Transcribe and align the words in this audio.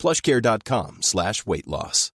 plushcare.com 0.00 1.02
slash 1.02 1.46
weight 1.46 1.68
loss. 1.68 2.10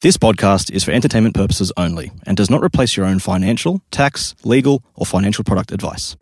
This 0.00 0.16
podcast 0.16 0.70
is 0.70 0.84
for 0.84 0.92
entertainment 0.92 1.34
purposes 1.34 1.72
only 1.76 2.12
and 2.24 2.36
does 2.36 2.48
not 2.48 2.62
replace 2.62 2.96
your 2.96 3.04
own 3.04 3.18
financial, 3.18 3.82
tax, 3.90 4.36
legal, 4.44 4.84
or 4.94 5.04
financial 5.04 5.42
product 5.42 5.72
advice. 5.72 6.16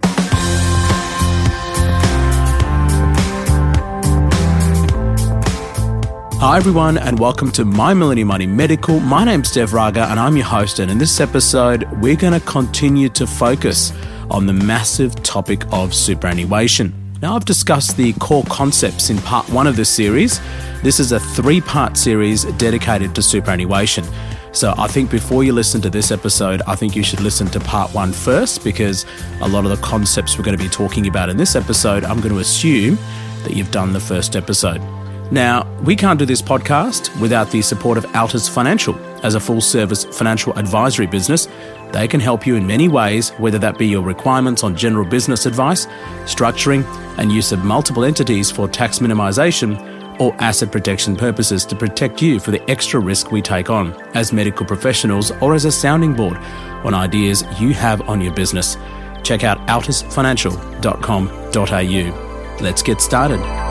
Hi, 6.38 6.56
everyone, 6.56 6.96
and 6.96 7.18
welcome 7.18 7.50
to 7.52 7.64
My 7.64 7.92
Millennial 7.92 8.28
Money 8.28 8.46
Medical. 8.46 9.00
My 9.00 9.24
name's 9.24 9.50
Dev 9.50 9.74
Raga, 9.74 10.04
and 10.10 10.20
I'm 10.20 10.36
your 10.36 10.46
host. 10.46 10.78
And 10.78 10.90
in 10.90 10.96
this 10.96 11.20
episode, 11.20 11.84
we're 12.00 12.16
going 12.16 12.32
to 12.32 12.46
continue 12.46 13.08
to 13.10 13.26
focus 13.26 13.92
on 14.30 14.46
the 14.46 14.52
massive 14.52 15.22
topic 15.22 15.64
of 15.72 15.94
superannuation. 15.94 17.05
Now, 17.22 17.34
I've 17.34 17.46
discussed 17.46 17.96
the 17.96 18.12
core 18.14 18.44
concepts 18.44 19.08
in 19.08 19.16
part 19.18 19.48
one 19.48 19.66
of 19.66 19.74
this 19.74 19.88
series. 19.88 20.38
This 20.82 21.00
is 21.00 21.12
a 21.12 21.20
three 21.20 21.62
part 21.62 21.96
series 21.96 22.44
dedicated 22.56 23.14
to 23.14 23.22
superannuation. 23.22 24.04
So, 24.52 24.74
I 24.76 24.86
think 24.86 25.10
before 25.10 25.42
you 25.42 25.54
listen 25.54 25.80
to 25.82 25.90
this 25.90 26.10
episode, 26.10 26.60
I 26.66 26.76
think 26.76 26.94
you 26.94 27.02
should 27.02 27.20
listen 27.20 27.46
to 27.48 27.60
part 27.60 27.92
one 27.94 28.12
first 28.12 28.62
because 28.62 29.06
a 29.40 29.48
lot 29.48 29.64
of 29.64 29.70
the 29.70 29.78
concepts 29.78 30.36
we're 30.36 30.44
going 30.44 30.58
to 30.58 30.62
be 30.62 30.68
talking 30.68 31.06
about 31.06 31.30
in 31.30 31.38
this 31.38 31.56
episode, 31.56 32.04
I'm 32.04 32.18
going 32.18 32.34
to 32.34 32.40
assume 32.40 32.98
that 33.44 33.54
you've 33.54 33.70
done 33.70 33.94
the 33.94 34.00
first 34.00 34.36
episode. 34.36 34.82
Now, 35.30 35.66
we 35.82 35.96
can't 35.96 36.18
do 36.18 36.26
this 36.26 36.42
podcast 36.42 37.18
without 37.18 37.50
the 37.50 37.62
support 37.62 37.96
of 37.96 38.04
Altus 38.06 38.48
Financial. 38.48 38.94
As 39.26 39.34
a 39.34 39.40
full 39.40 39.60
service 39.60 40.04
financial 40.04 40.56
advisory 40.56 41.08
business, 41.08 41.48
they 41.90 42.06
can 42.06 42.20
help 42.20 42.46
you 42.46 42.54
in 42.54 42.64
many 42.64 42.86
ways, 42.86 43.30
whether 43.38 43.58
that 43.58 43.76
be 43.76 43.88
your 43.88 44.02
requirements 44.02 44.62
on 44.62 44.76
general 44.76 45.04
business 45.04 45.46
advice, 45.46 45.86
structuring, 46.26 46.84
and 47.18 47.32
use 47.32 47.50
of 47.50 47.64
multiple 47.64 48.04
entities 48.04 48.52
for 48.52 48.68
tax 48.68 49.00
minimisation 49.00 50.20
or 50.20 50.32
asset 50.38 50.70
protection 50.70 51.16
purposes 51.16 51.64
to 51.64 51.74
protect 51.74 52.22
you 52.22 52.38
for 52.38 52.52
the 52.52 52.70
extra 52.70 53.00
risk 53.00 53.32
we 53.32 53.42
take 53.42 53.68
on 53.68 53.92
as 54.14 54.32
medical 54.32 54.64
professionals 54.64 55.32
or 55.42 55.56
as 55.56 55.64
a 55.64 55.72
sounding 55.72 56.14
board 56.14 56.36
on 56.84 56.94
ideas 56.94 57.42
you 57.58 57.74
have 57.74 58.08
on 58.08 58.20
your 58.20 58.32
business. 58.32 58.76
Check 59.24 59.42
out 59.42 59.58
altusfinancial.com.au. 59.66 62.62
Let's 62.62 62.82
get 62.82 63.00
started. 63.00 63.65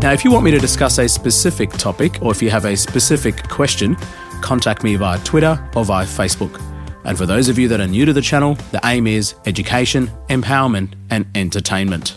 Now, 0.00 0.12
if 0.12 0.24
you 0.24 0.30
want 0.30 0.44
me 0.44 0.52
to 0.52 0.60
discuss 0.60 0.98
a 0.98 1.08
specific 1.08 1.70
topic 1.70 2.22
or 2.22 2.30
if 2.30 2.40
you 2.40 2.50
have 2.50 2.64
a 2.66 2.76
specific 2.76 3.48
question, 3.48 3.96
contact 4.42 4.84
me 4.84 4.94
via 4.94 5.18
Twitter 5.24 5.60
or 5.74 5.84
via 5.84 6.06
Facebook. 6.06 6.62
And 7.04 7.18
for 7.18 7.26
those 7.26 7.48
of 7.48 7.58
you 7.58 7.66
that 7.66 7.80
are 7.80 7.86
new 7.86 8.04
to 8.04 8.12
the 8.12 8.22
channel, 8.22 8.54
the 8.70 8.80
aim 8.84 9.08
is 9.08 9.34
education, 9.44 10.08
empowerment, 10.28 10.94
and 11.10 11.26
entertainment. 11.34 12.16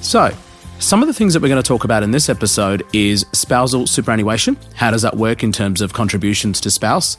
So, 0.00 0.32
some 0.80 1.02
of 1.02 1.06
the 1.06 1.14
things 1.14 1.34
that 1.34 1.40
we're 1.40 1.48
going 1.48 1.62
to 1.62 1.66
talk 1.66 1.84
about 1.84 2.02
in 2.02 2.10
this 2.10 2.28
episode 2.28 2.84
is 2.92 3.24
spousal 3.32 3.86
superannuation. 3.86 4.58
How 4.74 4.90
does 4.90 5.02
that 5.02 5.16
work 5.16 5.44
in 5.44 5.52
terms 5.52 5.80
of 5.80 5.92
contributions 5.92 6.60
to 6.62 6.70
spouse? 6.70 7.16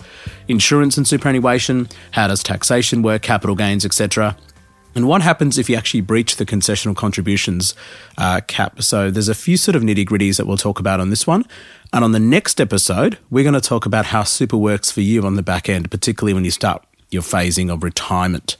Insurance 0.50 0.97
and 0.97 1.07
superannuation. 1.07 1.88
How 2.11 2.28
does 2.28 2.44
taxation 2.44 3.01
work? 3.01 3.22
Capital 3.22 3.55
gains, 3.55 3.85
etc. 3.85 4.35
And 4.95 5.07
what 5.07 5.22
happens 5.22 5.57
if 5.57 5.69
you 5.69 5.75
actually 5.75 6.01
breach 6.01 6.38
the 6.38 6.45
concessional 6.45 6.95
contributions 6.95 7.75
uh, 8.17 8.39
cap? 8.47 8.81
So 8.81 9.11
there's 9.11 9.28
a 9.28 9.35
few 9.35 9.57
sort 9.57 9.75
of 9.75 9.83
nitty 9.83 10.06
gritties 10.06 10.38
that 10.38 10.47
we'll 10.47 10.56
talk 10.56 10.79
about 10.79 11.01
on 11.01 11.09
this 11.09 11.28
one. 11.28 11.44
And 11.91 12.06
on 12.06 12.13
the 12.13 12.19
next 12.19 12.61
episode, 12.61 13.17
we're 13.29 13.44
going 13.44 13.53
to 13.53 13.61
talk 13.61 13.85
about 13.85 14.05
how 14.05 14.23
super 14.23 14.55
works 14.55 14.91
for 14.91 15.01
you 15.01 15.23
on 15.23 15.35
the 15.35 15.44
back 15.44 15.67
end, 15.67 15.91
particularly 15.91 16.34
when 16.34 16.45
you 16.45 16.51
start 16.51 16.85
your 17.11 17.22
phasing 17.22 17.72
of 17.72 17.84
retirement. 17.84 18.55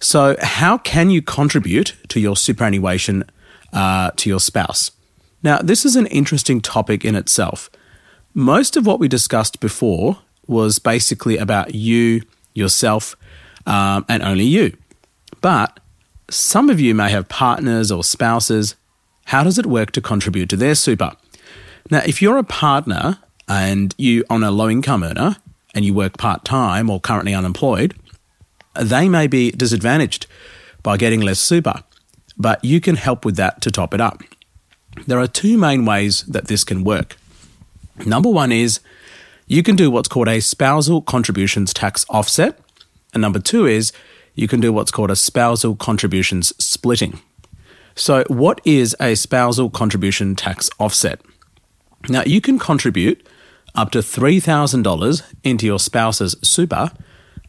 So, 0.00 0.36
how 0.40 0.76
can 0.76 1.08
you 1.08 1.22
contribute 1.22 1.96
to 2.08 2.20
your 2.20 2.36
superannuation 2.36 3.24
uh, 3.72 4.10
to 4.16 4.28
your 4.28 4.40
spouse? 4.40 4.90
Now, 5.42 5.58
this 5.58 5.86
is 5.86 5.96
an 5.96 6.06
interesting 6.06 6.60
topic 6.60 7.04
in 7.04 7.14
itself. 7.14 7.70
Most 8.34 8.76
of 8.76 8.86
what 8.86 8.98
we 8.98 9.08
discussed 9.08 9.60
before 9.60 10.18
was 10.46 10.78
basically 10.78 11.38
about 11.38 11.74
you, 11.74 12.22
yourself, 12.52 13.16
um, 13.66 14.04
and 14.08 14.22
only 14.22 14.44
you. 14.44 14.76
But 15.44 15.78
some 16.30 16.70
of 16.70 16.80
you 16.80 16.94
may 16.94 17.10
have 17.10 17.28
partners 17.28 17.92
or 17.92 18.02
spouses. 18.02 18.76
How 19.26 19.44
does 19.44 19.58
it 19.58 19.66
work 19.66 19.90
to 19.90 20.00
contribute 20.00 20.48
to 20.48 20.56
their 20.56 20.74
super? 20.74 21.12
Now, 21.90 22.00
if 22.06 22.22
you're 22.22 22.38
a 22.38 22.44
partner 22.44 23.18
and 23.46 23.94
you 23.98 24.24
on 24.30 24.42
a 24.42 24.50
low 24.50 24.70
income 24.70 25.04
earner 25.04 25.36
and 25.74 25.84
you 25.84 25.92
work 25.92 26.16
part 26.16 26.46
time 26.46 26.88
or 26.88 26.98
currently 26.98 27.34
unemployed, 27.34 27.94
they 28.74 29.06
may 29.06 29.26
be 29.26 29.50
disadvantaged 29.50 30.26
by 30.82 30.96
getting 30.96 31.20
less 31.20 31.40
super, 31.40 31.82
but 32.38 32.64
you 32.64 32.80
can 32.80 32.96
help 32.96 33.26
with 33.26 33.36
that 33.36 33.60
to 33.60 33.70
top 33.70 33.92
it 33.92 34.00
up. 34.00 34.22
There 35.06 35.20
are 35.20 35.26
two 35.26 35.58
main 35.58 35.84
ways 35.84 36.22
that 36.22 36.46
this 36.46 36.64
can 36.64 36.84
work. 36.84 37.18
Number 38.06 38.30
one 38.30 38.50
is 38.50 38.80
you 39.46 39.62
can 39.62 39.76
do 39.76 39.90
what's 39.90 40.08
called 40.08 40.28
a 40.28 40.40
spousal 40.40 41.02
contributions 41.02 41.74
tax 41.74 42.06
offset, 42.08 42.58
and 43.12 43.20
number 43.20 43.40
two 43.40 43.66
is 43.66 43.92
you 44.34 44.48
can 44.48 44.60
do 44.60 44.72
what's 44.72 44.90
called 44.90 45.10
a 45.10 45.16
spousal 45.16 45.76
contributions 45.76 46.52
splitting. 46.62 47.20
So, 47.94 48.24
what 48.28 48.60
is 48.64 48.96
a 48.98 49.14
spousal 49.14 49.70
contribution 49.70 50.34
tax 50.34 50.68
offset? 50.78 51.20
Now, 52.08 52.22
you 52.24 52.40
can 52.40 52.58
contribute 52.58 53.26
up 53.74 53.90
to 53.92 53.98
$3,000 53.98 55.34
into 55.42 55.66
your 55.66 55.78
spouse's 55.78 56.36
super 56.42 56.90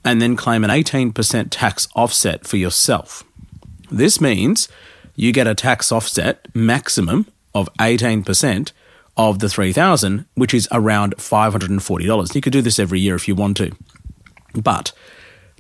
and 0.03 0.22
then 0.22 0.35
claim 0.35 0.63
an 0.63 0.69
18% 0.69 1.47
tax 1.50 1.88
offset 1.96 2.46
for 2.46 2.57
yourself. 2.57 3.23
This 3.90 4.22
means 4.22 4.67
you 5.16 5.31
get 5.31 5.47
a 5.47 5.56
tax 5.56 5.91
offset 5.91 6.47
maximum 6.56 7.28
of 7.53 7.69
18% 7.79 8.72
of 9.17 9.40
the 9.40 9.50
3000 9.50 10.25
which 10.35 10.53
is 10.53 10.67
around 10.72 11.16
$540. 11.17 12.35
You 12.35 12.41
could 12.41 12.53
do 12.53 12.62
this 12.62 12.79
every 12.79 13.00
year 13.00 13.16
if 13.16 13.28
you 13.28 13.35
want 13.35 13.57
to. 13.57 13.72
But 14.53 14.91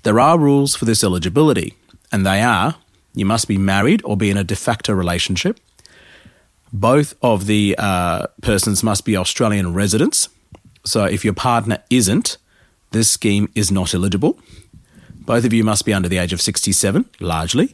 there 0.05 0.19
are 0.19 0.39
rules 0.39 0.75
for 0.75 0.85
this 0.85 1.03
eligibility, 1.03 1.73
and 2.11 2.25
they 2.25 2.41
are 2.41 2.75
you 3.15 3.25
must 3.25 3.47
be 3.47 3.57
married 3.57 4.01
or 4.03 4.17
be 4.17 4.29
in 4.29 4.37
a 4.37 4.43
de 4.43 4.55
facto 4.55 4.93
relationship. 4.93 5.59
Both 6.71 7.15
of 7.21 7.45
the 7.45 7.75
uh, 7.77 8.27
persons 8.41 8.83
must 8.83 9.05
be 9.05 9.15
Australian 9.15 9.73
residents. 9.73 10.27
So 10.83 11.05
if 11.05 11.23
your 11.23 11.33
partner 11.33 11.79
isn't, 11.89 12.37
this 12.91 13.09
scheme 13.09 13.49
is 13.55 13.71
not 13.71 13.93
eligible. 13.93 14.37
Both 15.13 15.45
of 15.45 15.53
you 15.53 15.63
must 15.63 15.85
be 15.85 15.93
under 15.93 16.09
the 16.09 16.17
age 16.17 16.33
of 16.33 16.41
67, 16.41 17.05
largely. 17.19 17.73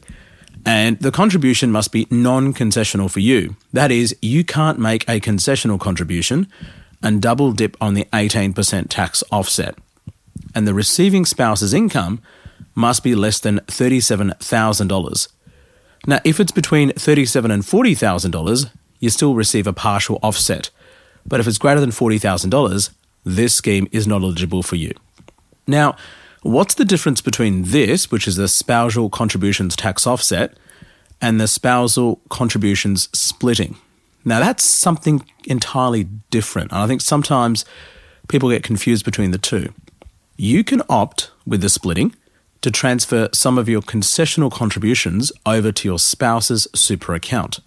And 0.64 0.98
the 1.00 1.10
contribution 1.10 1.72
must 1.72 1.90
be 1.90 2.06
non 2.10 2.54
concessional 2.54 3.10
for 3.10 3.20
you. 3.20 3.56
That 3.72 3.90
is, 3.90 4.16
you 4.22 4.44
can't 4.44 4.78
make 4.78 5.08
a 5.08 5.20
concessional 5.20 5.80
contribution 5.80 6.46
and 7.02 7.20
double 7.20 7.50
dip 7.50 7.76
on 7.80 7.94
the 7.94 8.04
18% 8.12 8.86
tax 8.88 9.24
offset 9.32 9.76
and 10.54 10.66
the 10.66 10.74
receiving 10.74 11.24
spouse's 11.24 11.74
income 11.74 12.20
must 12.74 13.02
be 13.02 13.14
less 13.14 13.38
than 13.40 13.60
$37,000. 13.60 15.28
Now, 16.06 16.20
if 16.24 16.40
it's 16.40 16.52
between 16.52 16.90
$37,000 16.90 17.52
and 17.52 17.62
$40,000, 17.62 18.70
you 18.98 19.10
still 19.10 19.34
receive 19.34 19.66
a 19.66 19.72
partial 19.72 20.18
offset. 20.22 20.70
But 21.26 21.40
if 21.40 21.46
it's 21.46 21.58
greater 21.58 21.80
than 21.80 21.90
$40,000, 21.90 22.90
this 23.24 23.54
scheme 23.54 23.88
is 23.92 24.06
not 24.06 24.22
eligible 24.22 24.62
for 24.62 24.76
you. 24.76 24.92
Now, 25.66 25.96
what's 26.42 26.74
the 26.74 26.84
difference 26.84 27.20
between 27.20 27.64
this, 27.64 28.10
which 28.10 28.26
is 28.26 28.36
the 28.36 28.48
spousal 28.48 29.10
contributions 29.10 29.76
tax 29.76 30.06
offset, 30.06 30.56
and 31.20 31.40
the 31.40 31.46
spousal 31.46 32.20
contributions 32.30 33.08
splitting? 33.12 33.76
Now, 34.24 34.40
that's 34.40 34.64
something 34.64 35.24
entirely 35.44 36.04
different. 36.30 36.72
And 36.72 36.80
I 36.80 36.86
think 36.86 37.00
sometimes 37.00 37.64
people 38.28 38.50
get 38.50 38.62
confused 38.62 39.04
between 39.04 39.30
the 39.30 39.38
two. 39.38 39.72
You 40.36 40.64
can 40.64 40.82
opt 40.88 41.30
with 41.46 41.60
the 41.60 41.68
splitting 41.68 42.14
to 42.62 42.70
transfer 42.70 43.28
some 43.32 43.58
of 43.58 43.68
your 43.68 43.82
concessional 43.82 44.50
contributions 44.50 45.32
over 45.44 45.72
to 45.72 45.88
your 45.88 45.98
spouse's 45.98 46.68
super 46.74 47.14
account. 47.14 47.60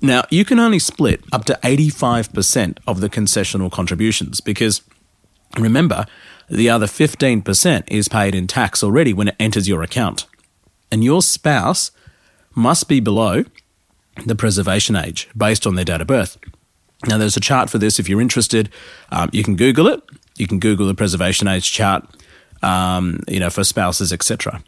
Now, 0.00 0.24
you 0.30 0.44
can 0.44 0.60
only 0.60 0.78
split 0.78 1.22
up 1.32 1.44
to 1.46 1.58
85% 1.62 2.78
of 2.86 3.00
the 3.00 3.08
concessional 3.08 3.70
contributions 3.70 4.40
because 4.40 4.82
remember, 5.58 6.06
the 6.48 6.70
other 6.70 6.86
15% 6.86 7.84
is 7.88 8.08
paid 8.08 8.34
in 8.34 8.46
tax 8.46 8.82
already 8.82 9.12
when 9.12 9.28
it 9.28 9.36
enters 9.40 9.68
your 9.68 9.82
account. 9.82 10.26
And 10.90 11.02
your 11.04 11.20
spouse 11.20 11.90
must 12.54 12.88
be 12.88 13.00
below 13.00 13.44
the 14.24 14.34
preservation 14.34 14.96
age 14.96 15.28
based 15.36 15.66
on 15.66 15.74
their 15.74 15.84
date 15.84 16.00
of 16.00 16.06
birth. 16.06 16.38
Now, 17.06 17.18
there's 17.18 17.36
a 17.36 17.40
chart 17.40 17.70
for 17.70 17.78
this 17.78 17.98
if 17.98 18.08
you're 18.08 18.20
interested. 18.20 18.70
Um, 19.10 19.30
you 19.32 19.44
can 19.44 19.56
Google 19.56 19.86
it. 19.88 20.02
You 20.38 20.46
can 20.46 20.58
Google 20.58 20.86
the 20.86 20.94
preservation 20.94 21.48
age 21.48 21.70
chart, 21.70 22.08
um, 22.62 23.20
you 23.28 23.40
know, 23.40 23.50
for 23.50 23.64
spouses, 23.64 24.12
etc. 24.12 24.62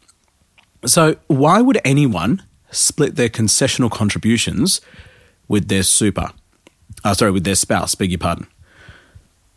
So, 0.87 1.17
why 1.27 1.61
would 1.61 1.81
anyone 1.85 2.43
split 2.71 3.17
their 3.17 3.29
concessional 3.29 3.91
contributions 3.91 4.81
with 5.49 5.69
their 5.69 5.83
super? 5.83 6.31
Uh, 7.05 7.15
sorry, 7.15 7.31
with 7.31 7.45
their 7.45 7.55
spouse, 7.55 7.95
beg 7.95 8.11
your 8.11 8.19
pardon. 8.19 8.47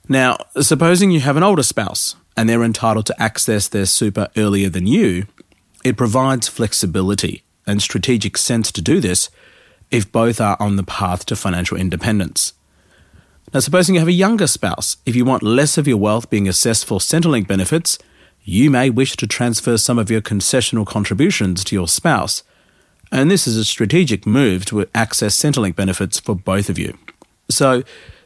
Now, 0.09 0.37
supposing 0.59 1.11
you 1.11 1.21
have 1.21 1.37
an 1.37 1.43
older 1.43 1.63
spouse 1.63 2.15
and 2.35 2.49
they're 2.49 2.63
entitled 2.63 3.05
to 3.07 3.21
access 3.21 3.67
their 3.67 3.85
super 3.85 4.27
earlier 4.35 4.69
than 4.69 4.85
you, 4.85 5.27
it 5.83 5.97
provides 5.97 6.47
flexibility 6.47 7.43
and 7.65 7.81
strategic 7.81 8.37
sense 8.37 8.71
to 8.71 8.81
do 8.81 8.99
this 8.99 9.29
if 9.91 10.11
both 10.11 10.41
are 10.41 10.57
on 10.59 10.75
the 10.75 10.83
path 10.83 11.25
to 11.27 11.35
financial 11.35 11.77
independence. 11.77 12.53
Now, 13.53 13.59
supposing 13.59 13.93
you 13.93 13.99
have 13.99 14.07
a 14.07 14.13
younger 14.13 14.47
spouse, 14.47 14.97
if 15.05 15.15
you 15.15 15.25
want 15.25 15.43
less 15.43 15.77
of 15.77 15.87
your 15.87 15.97
wealth 15.97 16.29
being 16.31 16.47
assessed 16.47 16.85
for 16.85 16.97
Centrelink 16.97 17.47
benefits, 17.47 17.99
you 18.43 18.71
may 18.71 18.89
wish 18.89 19.15
to 19.17 19.27
transfer 19.27 19.77
some 19.77 19.99
of 19.99 20.09
your 20.09 20.21
concessional 20.21 20.87
contributions 20.87 21.63
to 21.65 21.75
your 21.75 21.87
spouse. 21.87 22.41
And 23.11 23.29
this 23.29 23.47
is 23.47 23.55
a 23.55 23.63
strategic 23.63 24.25
move 24.25 24.65
to 24.65 24.87
access 24.95 25.37
Centrelink 25.39 25.75
benefits 25.75 26.19
for 26.19 26.35
both 26.35 26.67
of 26.67 26.79
you. 26.79 26.97
So, 27.47 27.83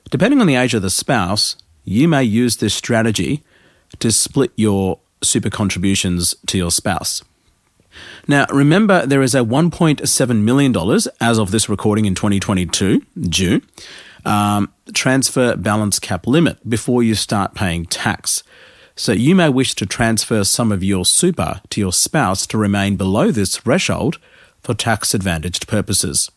depending 0.10 0.40
on 0.40 0.48
the 0.48 0.56
age 0.56 0.74
of 0.74 0.82
the 0.82 0.90
spouse, 0.90 1.58
you 1.84 2.08
may 2.08 2.24
use 2.24 2.58
this 2.58 2.74
strategy 2.74 3.44
to 4.00 4.14
split 4.14 4.52
your 4.56 5.00
super 5.22 5.50
contributions 5.50 6.36
to 6.46 6.58
your 6.58 6.72
spouse. 6.72 7.22
Now, 8.30 8.46
remember, 8.50 9.06
there 9.06 9.22
is 9.22 9.36
a 9.36 9.40
$1.7 9.40 10.42
million 10.42 11.00
as 11.20 11.38
of 11.38 11.52
this 11.52 11.68
recording 11.68 12.06
in 12.06 12.16
2022, 12.16 13.02
June, 13.28 13.62
um, 14.28 14.72
transfer 14.94 15.56
balance 15.56 16.00
cap 16.00 16.28
limit 16.28 16.70
before 16.70 17.02
you 17.02 17.16
start 17.16 17.56
paying 17.56 17.86
tax. 17.86 18.44
So 18.96 19.12
you 19.12 19.36
may 19.36 19.50
wish 19.50 19.74
to 19.76 19.86
transfer 19.86 20.44
some 20.44 20.72
of 20.72 20.84
your 20.84 21.06
super 21.06 21.62
to 21.70 21.80
your 21.80 21.94
spouse 21.94 22.46
to 22.48 22.58
remain 22.58 22.96
below 22.96 23.32
this 23.32 23.58
threshold 23.58 24.20
for 24.62 24.74
tax 24.74 25.14
advantaged 25.14 25.68
purposes. 25.68 26.30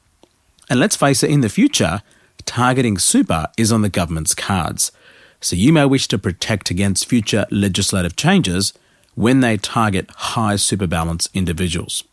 And 0.68 0.78
let's 0.78 0.94
face 0.94 1.22
it, 1.22 1.30
in 1.30 1.40
the 1.40 1.48
future, 1.48 2.02
targeting 2.44 2.98
super 2.98 3.48
is 3.56 3.72
on 3.72 3.82
the 3.82 3.88
government's 3.88 4.34
cards. 4.34 4.92
So 5.40 5.56
you 5.56 5.72
may 5.72 5.86
wish 5.86 6.06
to 6.08 6.18
protect 6.18 6.70
against 6.70 7.08
future 7.08 7.46
legislative 7.50 8.14
changes 8.14 8.72
when 9.14 9.40
they 9.40 9.56
target 9.56 10.10
high 10.10 10.56
super 10.56 10.86
balance 10.86 11.28
individuals. 11.34 12.04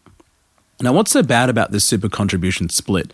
Now, 0.80 0.94
what's 0.94 1.12
so 1.12 1.24
bad 1.24 1.50
about 1.50 1.72
this 1.72 1.84
super 1.84 2.10
contribution 2.10 2.70
split? 2.70 3.12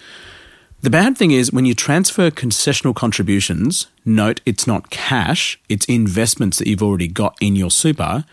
The 0.84 0.90
bad 0.90 1.18
thing 1.18 1.32
is 1.32 1.54
when 1.54 1.64
you 1.64 1.74
transfer 1.74 2.30
concessional 2.30 2.94
contributions, 2.94 3.88
note 4.04 4.42
it's 4.46 4.68
not 4.68 4.90
cash, 4.90 5.58
it's 5.70 5.86
investments 5.86 6.58
that 6.58 6.68
you've 6.68 6.84
already 6.84 7.08
got 7.08 7.38
in 7.40 7.56
your 7.56 7.72
super. 7.72 8.26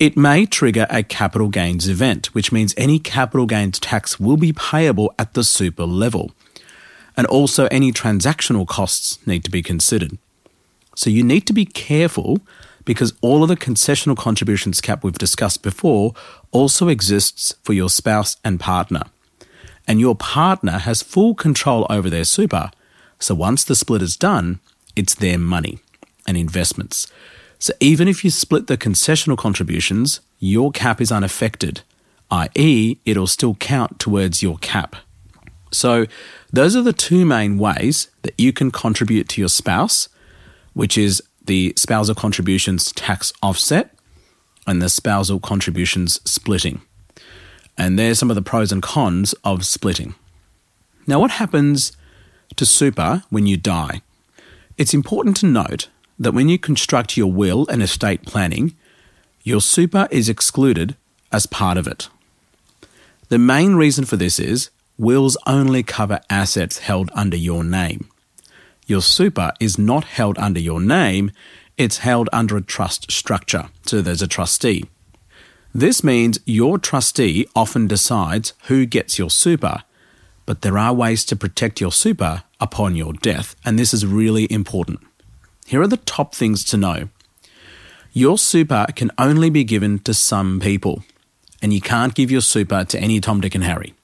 It 0.00 0.16
may 0.16 0.44
trigger 0.44 0.88
a 0.90 1.04
capital 1.04 1.46
gains 1.46 1.88
event, 1.88 2.34
which 2.34 2.50
means 2.50 2.74
any 2.76 2.98
capital 2.98 3.46
gains 3.46 3.78
tax 3.78 4.18
will 4.18 4.36
be 4.36 4.52
payable 4.52 5.14
at 5.20 5.34
the 5.34 5.44
super 5.44 5.84
level. 5.84 6.32
And 7.16 7.28
also, 7.28 7.66
any 7.66 7.92
transactional 7.92 8.66
costs 8.66 9.24
need 9.24 9.44
to 9.44 9.50
be 9.50 9.62
considered. 9.62 10.18
So 10.96 11.10
you 11.10 11.22
need 11.22 11.46
to 11.46 11.52
be 11.52 11.64
careful 11.64 12.40
because 12.86 13.14
all 13.20 13.44
of 13.44 13.48
the 13.48 13.56
concessional 13.56 14.16
contributions 14.16 14.80
cap 14.80 15.04
we've 15.04 15.16
discussed 15.16 15.62
before 15.62 16.14
also 16.50 16.88
exists 16.88 17.54
for 17.62 17.72
your 17.72 17.88
spouse 17.88 18.36
and 18.42 18.58
partner. 18.58 19.04
And 19.88 19.98
your 19.98 20.14
partner 20.14 20.78
has 20.78 21.02
full 21.02 21.34
control 21.34 21.86
over 21.90 22.08
their 22.08 22.24
super. 22.24 22.70
So 23.18 23.34
once 23.34 23.64
the 23.64 23.74
split 23.74 24.02
is 24.02 24.16
done, 24.16 24.60
it's 24.94 25.14
their 25.16 25.38
money 25.38 25.80
and 26.26 26.36
investments. 26.36 27.08
So 27.58 27.72
even 27.80 28.06
if 28.06 28.24
you 28.24 28.30
split 28.30 28.68
the 28.68 28.76
concessional 28.76 29.36
contributions, 29.36 30.20
your 30.38 30.70
cap 30.70 31.00
is 31.00 31.10
unaffected, 31.10 31.80
i.e., 32.30 32.98
it'll 33.04 33.26
still 33.26 33.56
count 33.56 33.98
towards 33.98 34.42
your 34.42 34.58
cap. 34.58 34.94
So 35.72 36.06
those 36.52 36.76
are 36.76 36.82
the 36.82 36.92
two 36.92 37.26
main 37.26 37.58
ways 37.58 38.08
that 38.22 38.38
you 38.38 38.52
can 38.52 38.70
contribute 38.70 39.28
to 39.30 39.40
your 39.40 39.48
spouse 39.48 40.08
which 40.78 40.96
is 40.96 41.20
the 41.44 41.72
spousal 41.76 42.14
contributions 42.14 42.92
tax 42.92 43.32
offset 43.42 43.92
and 44.64 44.80
the 44.80 44.88
spousal 44.88 45.40
contributions 45.40 46.20
splitting. 46.24 46.80
And 47.78 47.98
there's 47.98 48.18
some 48.18 48.28
of 48.28 48.34
the 48.34 48.42
pros 48.42 48.72
and 48.72 48.82
cons 48.82 49.34
of 49.44 49.64
splitting. 49.64 50.16
Now, 51.06 51.20
what 51.20 51.30
happens 51.30 51.92
to 52.56 52.66
super 52.66 53.22
when 53.30 53.46
you 53.46 53.56
die? 53.56 54.02
It's 54.76 54.92
important 54.92 55.36
to 55.38 55.46
note 55.46 55.88
that 56.18 56.34
when 56.34 56.48
you 56.48 56.58
construct 56.58 57.16
your 57.16 57.32
will 57.32 57.66
and 57.68 57.82
estate 57.82 58.26
planning, 58.26 58.76
your 59.42 59.60
super 59.60 60.08
is 60.10 60.28
excluded 60.28 60.96
as 61.32 61.46
part 61.46 61.78
of 61.78 61.86
it. 61.86 62.08
The 63.28 63.38
main 63.38 63.74
reason 63.74 64.04
for 64.04 64.16
this 64.16 64.38
is 64.38 64.70
wills 64.98 65.36
only 65.46 65.82
cover 65.82 66.20
assets 66.28 66.78
held 66.78 67.10
under 67.14 67.36
your 67.36 67.62
name. 67.62 68.08
Your 68.86 69.02
super 69.02 69.52
is 69.60 69.78
not 69.78 70.04
held 70.04 70.38
under 70.38 70.60
your 70.60 70.80
name, 70.80 71.30
it's 71.76 71.98
held 71.98 72.28
under 72.32 72.56
a 72.56 72.62
trust 72.62 73.10
structure. 73.12 73.68
So 73.86 74.00
there's 74.00 74.22
a 74.22 74.26
trustee. 74.26 74.84
This 75.78 76.02
means 76.02 76.40
your 76.44 76.76
trustee 76.76 77.46
often 77.54 77.86
decides 77.86 78.52
who 78.64 78.84
gets 78.84 79.16
your 79.16 79.30
super, 79.30 79.84
but 80.44 80.62
there 80.62 80.76
are 80.76 80.92
ways 80.92 81.24
to 81.26 81.36
protect 81.36 81.80
your 81.80 81.92
super 81.92 82.42
upon 82.60 82.96
your 82.96 83.12
death, 83.12 83.54
and 83.64 83.78
this 83.78 83.94
is 83.94 84.04
really 84.04 84.50
important. 84.50 84.98
Here 85.66 85.80
are 85.80 85.86
the 85.86 85.98
top 85.98 86.34
things 86.34 86.64
to 86.64 86.76
know. 86.76 87.10
Your 88.12 88.38
super 88.38 88.86
can 88.96 89.12
only 89.18 89.50
be 89.50 89.62
given 89.62 90.00
to 90.00 90.14
some 90.14 90.58
people, 90.58 91.04
and 91.62 91.72
you 91.72 91.80
can't 91.80 92.16
give 92.16 92.28
your 92.28 92.40
super 92.40 92.82
to 92.82 92.98
any 92.98 93.20
Tom, 93.20 93.40
Dick, 93.40 93.54
and 93.54 93.62
Harry. 93.62 93.94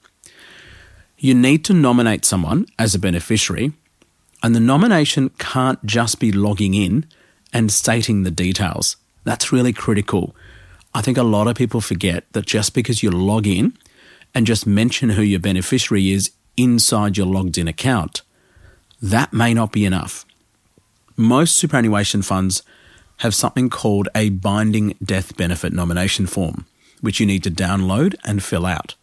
You 1.17 1.33
need 1.33 1.65
to 1.65 1.73
nominate 1.73 2.23
someone 2.23 2.67
as 2.79 2.95
a 2.95 2.99
beneficiary 2.99 3.73
and 4.41 4.55
the 4.55 4.61
nomination 4.61 5.27
can't 5.39 5.85
just 5.85 6.21
be 6.21 6.31
logging 6.31 6.73
in 6.73 7.05
and 7.51 7.69
stating 7.69 8.23
the 8.23 8.31
details. 8.31 8.95
That's 9.25 9.51
really 9.51 9.73
critical. 9.73 10.33
I 10.95 11.01
think 11.01 11.17
a 11.17 11.23
lot 11.23 11.47
of 11.47 11.57
people 11.57 11.81
forget 11.81 12.23
that 12.31 12.45
just 12.45 12.73
because 12.73 13.03
you 13.03 13.11
log 13.11 13.45
in 13.45 13.77
and 14.33 14.47
just 14.47 14.65
mention 14.65 15.09
who 15.09 15.21
your 15.21 15.41
beneficiary 15.41 16.09
is 16.11 16.31
inside 16.55 17.17
your 17.17 17.27
logged 17.27 17.57
in 17.57 17.67
account, 17.67 18.21
that 19.01 19.33
may 19.33 19.53
not 19.53 19.73
be 19.73 19.83
enough. 19.83 20.25
Most 21.17 21.57
superannuation 21.57 22.21
funds 22.21 22.63
have 23.17 23.35
something 23.35 23.69
called 23.69 24.07
a 24.15 24.29
binding 24.29 24.95
death 25.03 25.35
benefit 25.35 25.73
nomination 25.73 26.27
form, 26.27 26.65
which 27.01 27.19
you 27.19 27.25
need 27.25 27.43
to 27.43 27.51
download 27.51 28.15
and 28.23 28.41
fill 28.41 28.65
out. 28.65 28.95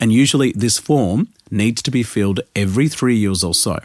And 0.00 0.14
usually, 0.14 0.52
this 0.52 0.78
form 0.78 1.28
needs 1.50 1.82
to 1.82 1.90
be 1.90 2.02
filled 2.02 2.40
every 2.56 2.88
three 2.88 3.16
years 3.16 3.44
or 3.44 3.52
so. 3.52 3.78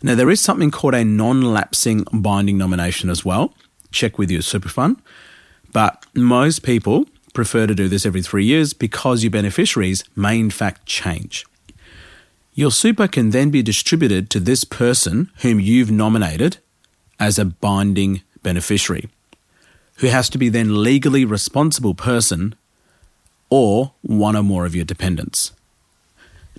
Now, 0.00 0.14
there 0.14 0.30
is 0.30 0.40
something 0.40 0.70
called 0.70 0.94
a 0.94 1.04
non 1.04 1.42
lapsing 1.42 2.04
binding 2.12 2.56
nomination 2.56 3.10
as 3.10 3.24
well. 3.24 3.52
Check 3.90 4.16
with 4.16 4.30
your 4.30 4.42
super 4.42 4.68
fund. 4.68 5.02
But 5.76 6.06
most 6.14 6.62
people 6.62 7.04
prefer 7.34 7.66
to 7.66 7.74
do 7.74 7.86
this 7.86 8.06
every 8.06 8.22
three 8.22 8.46
years 8.46 8.72
because 8.72 9.22
your 9.22 9.30
beneficiaries 9.30 10.04
may 10.16 10.40
in 10.40 10.48
fact 10.48 10.86
change. 10.86 11.44
Your 12.54 12.70
super 12.70 13.06
can 13.06 13.28
then 13.28 13.50
be 13.50 13.62
distributed 13.62 14.30
to 14.30 14.40
this 14.40 14.64
person 14.64 15.30
whom 15.42 15.60
you've 15.60 15.90
nominated 15.90 16.56
as 17.20 17.38
a 17.38 17.44
binding 17.44 18.22
beneficiary, 18.42 19.10
who 19.96 20.06
has 20.06 20.30
to 20.30 20.38
be 20.38 20.48
then 20.48 20.82
legally 20.82 21.26
responsible 21.26 21.92
person 21.92 22.54
or 23.50 23.92
one 24.00 24.34
or 24.34 24.42
more 24.42 24.64
of 24.64 24.74
your 24.74 24.86
dependents. 24.86 25.52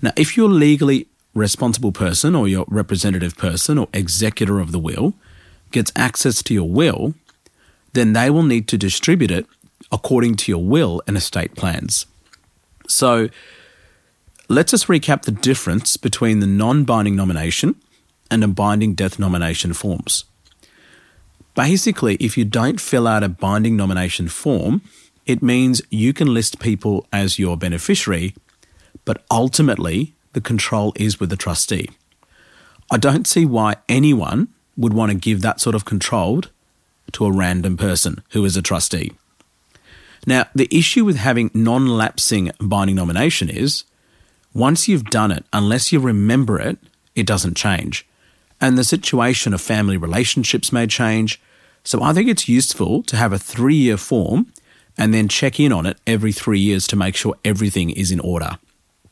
Now, 0.00 0.12
if 0.14 0.36
you're 0.36 0.48
legally 0.48 1.08
responsible 1.34 1.90
person 1.90 2.36
or 2.36 2.46
your 2.46 2.66
representative 2.68 3.36
person 3.36 3.78
or 3.78 3.88
executor 3.92 4.60
of 4.60 4.70
the 4.70 4.78
will 4.78 5.14
gets 5.72 5.90
access 5.96 6.40
to 6.44 6.54
your 6.54 6.70
will, 6.70 7.14
then 7.92 8.12
they 8.12 8.30
will 8.30 8.42
need 8.42 8.68
to 8.68 8.78
distribute 8.78 9.30
it 9.30 9.46
according 9.90 10.36
to 10.36 10.52
your 10.52 10.62
will 10.62 11.02
and 11.06 11.16
estate 11.16 11.54
plans. 11.54 12.06
So 12.86 13.28
let's 14.48 14.70
just 14.70 14.88
recap 14.88 15.22
the 15.22 15.32
difference 15.32 15.96
between 15.96 16.40
the 16.40 16.46
non 16.46 16.84
binding 16.84 17.16
nomination 17.16 17.76
and 18.30 18.44
a 18.44 18.48
binding 18.48 18.94
death 18.94 19.18
nomination 19.18 19.72
forms. 19.72 20.24
Basically, 21.54 22.14
if 22.16 22.38
you 22.38 22.44
don't 22.44 22.80
fill 22.80 23.06
out 23.06 23.24
a 23.24 23.28
binding 23.28 23.76
nomination 23.76 24.28
form, 24.28 24.82
it 25.26 25.42
means 25.42 25.82
you 25.90 26.12
can 26.12 26.32
list 26.32 26.60
people 26.60 27.06
as 27.12 27.38
your 27.38 27.56
beneficiary, 27.56 28.34
but 29.04 29.24
ultimately 29.30 30.14
the 30.32 30.40
control 30.40 30.92
is 30.96 31.18
with 31.18 31.30
the 31.30 31.36
trustee. 31.36 31.90
I 32.90 32.96
don't 32.96 33.26
see 33.26 33.44
why 33.44 33.76
anyone 33.88 34.48
would 34.76 34.94
want 34.94 35.10
to 35.10 35.18
give 35.18 35.42
that 35.42 35.60
sort 35.60 35.74
of 35.74 35.84
control 35.84 36.42
to 37.12 37.26
a 37.26 37.32
random 37.32 37.76
person 37.76 38.22
who 38.30 38.44
is 38.44 38.56
a 38.56 38.62
trustee. 38.62 39.12
Now, 40.26 40.46
the 40.54 40.68
issue 40.70 41.04
with 41.04 41.16
having 41.16 41.50
non 41.54 41.86
lapsing 41.86 42.50
binding 42.60 42.96
nomination 42.96 43.48
is 43.48 43.84
Once 44.54 44.88
you've 44.88 45.04
done 45.04 45.30
it, 45.30 45.44
unless 45.52 45.92
you 45.92 46.00
remember 46.00 46.60
it, 46.60 46.78
it 47.14 47.26
doesn't 47.26 47.56
change. 47.56 48.06
And 48.60 48.76
the 48.76 48.84
situation 48.84 49.54
of 49.54 49.60
family 49.60 49.96
relationships 49.96 50.72
may 50.72 50.86
change. 50.86 51.40
So 51.84 52.02
I 52.02 52.12
think 52.12 52.28
it's 52.28 52.48
useful 52.48 53.02
to 53.04 53.16
have 53.16 53.32
a 53.32 53.38
three 53.38 53.76
year 53.76 53.96
form 53.96 54.52
and 54.96 55.14
then 55.14 55.28
check 55.28 55.60
in 55.60 55.72
on 55.72 55.86
it 55.86 55.96
every 56.06 56.32
three 56.32 56.58
years 56.58 56.86
to 56.88 56.96
make 56.96 57.14
sure 57.14 57.36
everything 57.44 57.90
is 57.90 58.10
in 58.10 58.20
order. 58.20 58.58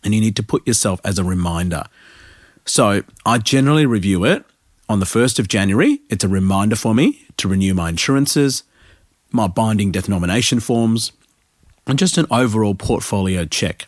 And 0.02 0.14
you 0.14 0.20
need 0.20 0.36
to 0.36 0.42
put 0.42 0.66
yourself 0.66 1.00
as 1.04 1.18
a 1.18 1.24
reminder. 1.24 1.84
So 2.64 3.02
I 3.24 3.38
generally 3.38 3.86
review 3.86 4.24
it 4.24 4.44
on 4.88 5.00
the 5.00 5.06
1st 5.06 5.38
of 5.38 5.48
January. 5.48 6.00
It's 6.10 6.24
a 6.24 6.28
reminder 6.28 6.76
for 6.76 6.94
me 6.94 7.25
to 7.38 7.48
renew 7.48 7.74
my 7.74 7.88
insurances, 7.88 8.62
my 9.30 9.46
binding 9.46 9.90
death 9.92 10.08
nomination 10.08 10.60
forms, 10.60 11.12
and 11.86 11.98
just 11.98 12.18
an 12.18 12.26
overall 12.30 12.74
portfolio 12.74 13.44
check 13.44 13.86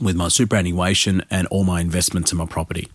with 0.00 0.16
my 0.16 0.28
superannuation 0.28 1.22
and 1.30 1.46
all 1.48 1.64
my 1.64 1.80
investments 1.80 2.32
in 2.32 2.38
my 2.38 2.46
property. 2.46 2.88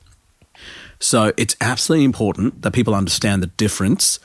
So 0.99 1.33
it's 1.37 1.55
absolutely 1.61 2.05
important 2.05 2.61
that 2.61 2.71
people 2.71 2.95
understand 2.95 3.43
the 3.43 3.47
difference 3.47 4.19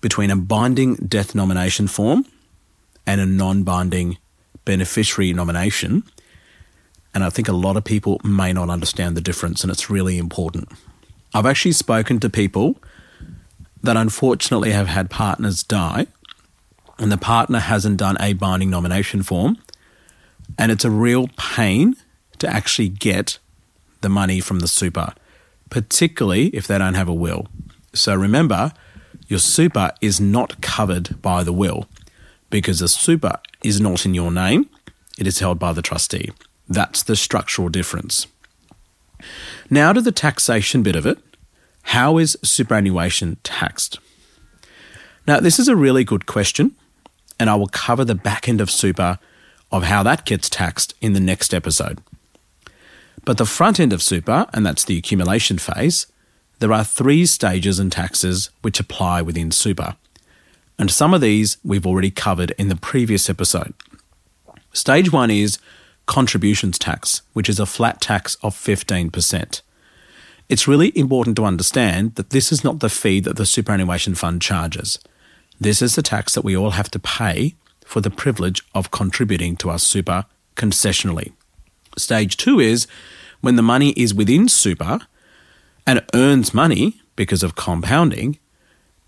between 0.00 0.30
a 0.30 0.36
binding 0.36 0.96
death 0.96 1.34
nomination 1.34 1.86
form 1.86 2.26
and 3.06 3.20
a 3.20 3.26
non 3.26 3.62
binding 3.62 4.18
beneficiary 4.64 5.32
nomination. 5.32 6.02
And 7.14 7.22
I 7.22 7.30
think 7.30 7.48
a 7.48 7.52
lot 7.52 7.76
of 7.76 7.84
people 7.84 8.20
may 8.24 8.52
not 8.52 8.70
understand 8.70 9.16
the 9.16 9.20
difference, 9.20 9.62
and 9.62 9.70
it's 9.70 9.88
really 9.88 10.18
important. 10.18 10.68
I've 11.32 11.46
actually 11.46 11.72
spoken 11.72 12.20
to 12.20 12.30
people 12.30 12.76
that 13.84 13.96
unfortunately 13.96 14.72
have 14.72 14.88
had 14.88 15.10
partners 15.10 15.62
die, 15.62 16.06
and 16.98 17.12
the 17.12 17.18
partner 17.18 17.58
hasn't 17.58 17.98
done 17.98 18.16
a 18.18 18.32
binding 18.32 18.70
nomination 18.70 19.22
form, 19.22 19.58
and 20.58 20.72
it's 20.72 20.84
a 20.84 20.90
real 20.90 21.28
pain 21.36 21.96
to 22.38 22.48
actually 22.48 22.88
get 22.88 23.38
the 24.00 24.08
money 24.08 24.40
from 24.40 24.60
the 24.60 24.68
super, 24.68 25.12
particularly 25.70 26.46
if 26.48 26.66
they 26.66 26.78
don't 26.78 26.94
have 26.94 27.08
a 27.08 27.14
will. 27.14 27.46
So 27.92 28.14
remember, 28.14 28.72
your 29.28 29.38
super 29.38 29.92
is 30.00 30.20
not 30.20 30.60
covered 30.60 31.20
by 31.20 31.44
the 31.44 31.52
will 31.52 31.86
because 32.50 32.78
the 32.78 32.88
super 32.88 33.38
is 33.62 33.80
not 33.80 34.06
in 34.06 34.14
your 34.14 34.32
name, 34.32 34.68
it 35.18 35.26
is 35.26 35.40
held 35.40 35.58
by 35.58 35.72
the 35.72 35.82
trustee. 35.82 36.30
That's 36.68 37.02
the 37.02 37.16
structural 37.16 37.68
difference. 37.68 38.26
Now 39.68 39.92
to 39.92 40.00
the 40.00 40.12
taxation 40.12 40.82
bit 40.82 40.96
of 40.96 41.06
it. 41.06 41.18
How 41.84 42.18
is 42.18 42.36
superannuation 42.42 43.36
taxed? 43.42 43.98
Now, 45.26 45.40
this 45.40 45.58
is 45.58 45.68
a 45.68 45.76
really 45.76 46.04
good 46.04 46.26
question, 46.26 46.74
and 47.38 47.48
I 47.48 47.54
will 47.54 47.68
cover 47.68 48.04
the 48.04 48.14
back 48.14 48.48
end 48.48 48.60
of 48.60 48.70
super 48.70 49.18
of 49.70 49.84
how 49.84 50.02
that 50.02 50.24
gets 50.24 50.48
taxed 50.48 50.94
in 51.00 51.14
the 51.14 51.20
next 51.20 51.52
episode. 51.52 52.00
But 53.24 53.38
the 53.38 53.46
front 53.46 53.80
end 53.80 53.92
of 53.92 54.02
super, 54.02 54.46
and 54.52 54.64
that's 54.64 54.84
the 54.84 54.98
accumulation 54.98 55.58
phase, 55.58 56.06
there 56.58 56.72
are 56.72 56.84
three 56.84 57.26
stages 57.26 57.78
and 57.78 57.90
taxes 57.90 58.50
which 58.62 58.78
apply 58.78 59.22
within 59.22 59.50
super. 59.50 59.96
And 60.78 60.90
some 60.90 61.14
of 61.14 61.20
these 61.20 61.56
we've 61.64 61.86
already 61.86 62.10
covered 62.10 62.52
in 62.52 62.68
the 62.68 62.76
previous 62.76 63.28
episode. 63.28 63.74
Stage 64.72 65.12
one 65.12 65.30
is 65.30 65.58
contributions 66.06 66.78
tax, 66.78 67.22
which 67.32 67.48
is 67.48 67.58
a 67.58 67.66
flat 67.66 68.00
tax 68.00 68.36
of 68.42 68.54
15%. 68.54 69.60
It's 70.48 70.68
really 70.68 70.96
important 70.96 71.36
to 71.36 71.44
understand 71.44 72.16
that 72.16 72.30
this 72.30 72.52
is 72.52 72.62
not 72.62 72.80
the 72.80 72.90
fee 72.90 73.20
that 73.20 73.36
the 73.36 73.46
superannuation 73.46 74.14
fund 74.14 74.42
charges. 74.42 74.98
This 75.60 75.80
is 75.80 75.94
the 75.94 76.02
tax 76.02 76.34
that 76.34 76.44
we 76.44 76.56
all 76.56 76.72
have 76.72 76.90
to 76.90 76.98
pay 76.98 77.54
for 77.84 78.00
the 78.00 78.10
privilege 78.10 78.62
of 78.74 78.90
contributing 78.90 79.56
to 79.56 79.70
our 79.70 79.78
super 79.78 80.26
concessionally. 80.56 81.32
Stage 81.96 82.36
two 82.36 82.60
is 82.60 82.86
when 83.40 83.56
the 83.56 83.62
money 83.62 83.90
is 83.90 84.14
within 84.14 84.48
super 84.48 85.00
and 85.86 86.04
earns 86.14 86.52
money 86.52 87.00
because 87.16 87.42
of 87.42 87.54
compounding, 87.54 88.38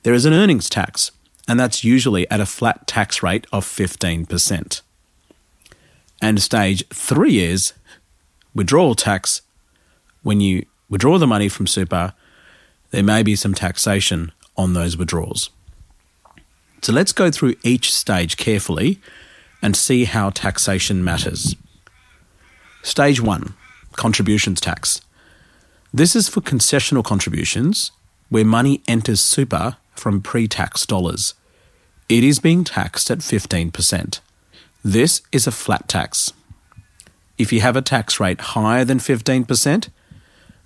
there 0.03 0.15
is 0.15 0.25
an 0.25 0.33
earnings 0.33 0.69
tax, 0.69 1.11
and 1.49 1.59
that's 1.59 1.85
usually 1.85 2.31
at 2.31 2.41
a 2.41 2.47
flat 2.47 2.87
tax 2.87 3.23
rate 3.23 3.47
of 3.53 3.65
15%. 3.65 4.83
And 6.23 6.41
stage 6.41 6.87
three 6.89 7.41
is 7.41 7.73
withdrawal 8.55 8.95
tax. 8.95 9.43
When 10.23 10.41
you 10.41 10.67
withdraw 10.89 11.19
the 11.19 11.27
money 11.27 11.49
from 11.49 11.67
super, 11.67 12.15
there 12.91 13.03
may 13.03 13.23
be 13.23 13.37
some 13.37 13.55
taxation 13.55 14.33
on 14.57 14.73
those 14.73 14.97
withdrawals. 14.97 15.51
So 16.83 16.93
let's 16.93 17.13
go 17.13 17.31
through 17.31 17.57
each 17.63 17.93
stage 17.93 18.37
carefully 18.37 19.01
and 19.63 19.77
see 19.77 20.05
how 20.05 20.31
taxation 20.31 21.03
matters. 21.03 21.57
Stage 22.83 23.21
one 23.21 23.55
contributions 23.93 24.61
tax. 24.61 25.01
This 25.93 26.15
is 26.15 26.29
for 26.29 26.41
concessional 26.41 27.03
contributions 27.03 27.91
where 28.29 28.45
money 28.45 28.83
enters 28.87 29.21
super 29.21 29.77
from 29.95 30.21
pre 30.21 30.47
tax 30.47 30.87
dollars. 30.87 31.35
It 32.09 32.23
is 32.23 32.39
being 32.39 32.63
taxed 32.63 33.11
at 33.11 33.19
15%. 33.19 34.21
This 34.85 35.23
is 35.33 35.47
a 35.47 35.53
flat 35.53 35.89
tax. 35.89 36.33
If 37.39 37.53
you 37.53 37.61
have 37.61 37.77
a 37.77 37.83
tax 37.83 38.21
rate 38.21 38.41
higher 38.41 38.85
than 38.85 38.99
15%, 38.99 39.89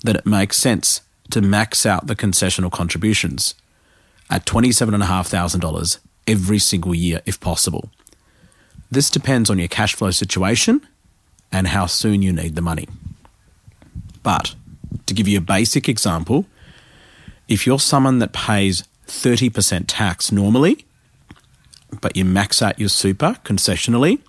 then 0.02 0.16
it 0.16 0.26
makes 0.26 0.57
sense 0.57 1.02
to 1.30 1.40
max 1.40 1.87
out 1.87 2.07
the 2.07 2.16
concessional 2.16 2.71
contributions 2.71 3.54
at 4.28 4.47
$27,500 4.47 5.99
every 6.26 6.59
single 6.59 6.95
year 6.95 7.21
if 7.26 7.40
possible. 7.40 7.90
This 8.90 9.11
depends 9.11 9.50
on 9.50 9.59
your 9.59 9.69
cash 9.69 9.95
flow 9.95 10.11
situation 10.11 10.87
and 11.52 11.69
how 11.69 11.87
soon 11.87 12.23
you 12.23 12.33
need 12.33 12.57
the 12.57 12.62
money. 12.62 12.88
But 14.23 14.54
to 15.07 15.14
give 15.14 15.28
you 15.28 15.38
a 15.38 15.42
basic 15.42 15.88
example, 15.88 16.47
if 17.49 17.66
you're 17.66 17.78
someone 17.78 18.19
that 18.19 18.33
pays 18.33 18.85
30% 19.07 19.85
tax 19.87 20.30
normally, 20.30 20.85
but 22.00 22.16
you 22.16 22.25
max 22.25 22.62
out 22.62 22.78
your 22.78 22.88
super 22.88 23.37
concessionally, 23.45 24.21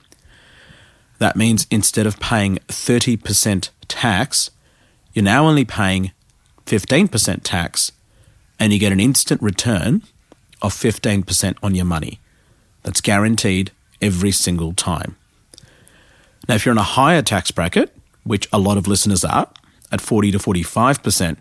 that 1.20 1.36
means 1.36 1.68
instead 1.70 2.08
of 2.08 2.20
paying 2.20 2.58
30% 2.68 3.70
tax, 3.88 4.50
you're 5.14 5.24
now 5.24 5.48
only 5.48 5.66
paying 5.66 6.12
15% 6.66 7.42
tax 7.44 7.92
and 8.60 8.72
you 8.72 8.80
get 8.80 8.92
an 8.92 9.00
instant 9.00 9.42
return 9.42 10.04
of 10.62 10.74
15% 10.74 11.58
on 11.64 11.76
your 11.76 11.86
money. 11.86 12.20
That's 12.84 13.02
guaranteed 13.02 13.72
every 14.02 14.32
single 14.32 14.74
time. 14.74 15.18
Now, 16.48 16.56
if 16.56 16.66
you're 16.66 16.72
in 16.72 16.78
a 16.78 16.84
higher 16.84 17.22
tax 17.22 17.52
bracket, 17.52 17.96
which 18.24 18.48
a 18.52 18.60
lot 18.60 18.78
of 18.78 18.88
listeners 18.88 19.24
are, 19.24 19.50
at 19.92 20.02
40 20.02 20.32
to 20.32 20.38
45%, 20.38 21.38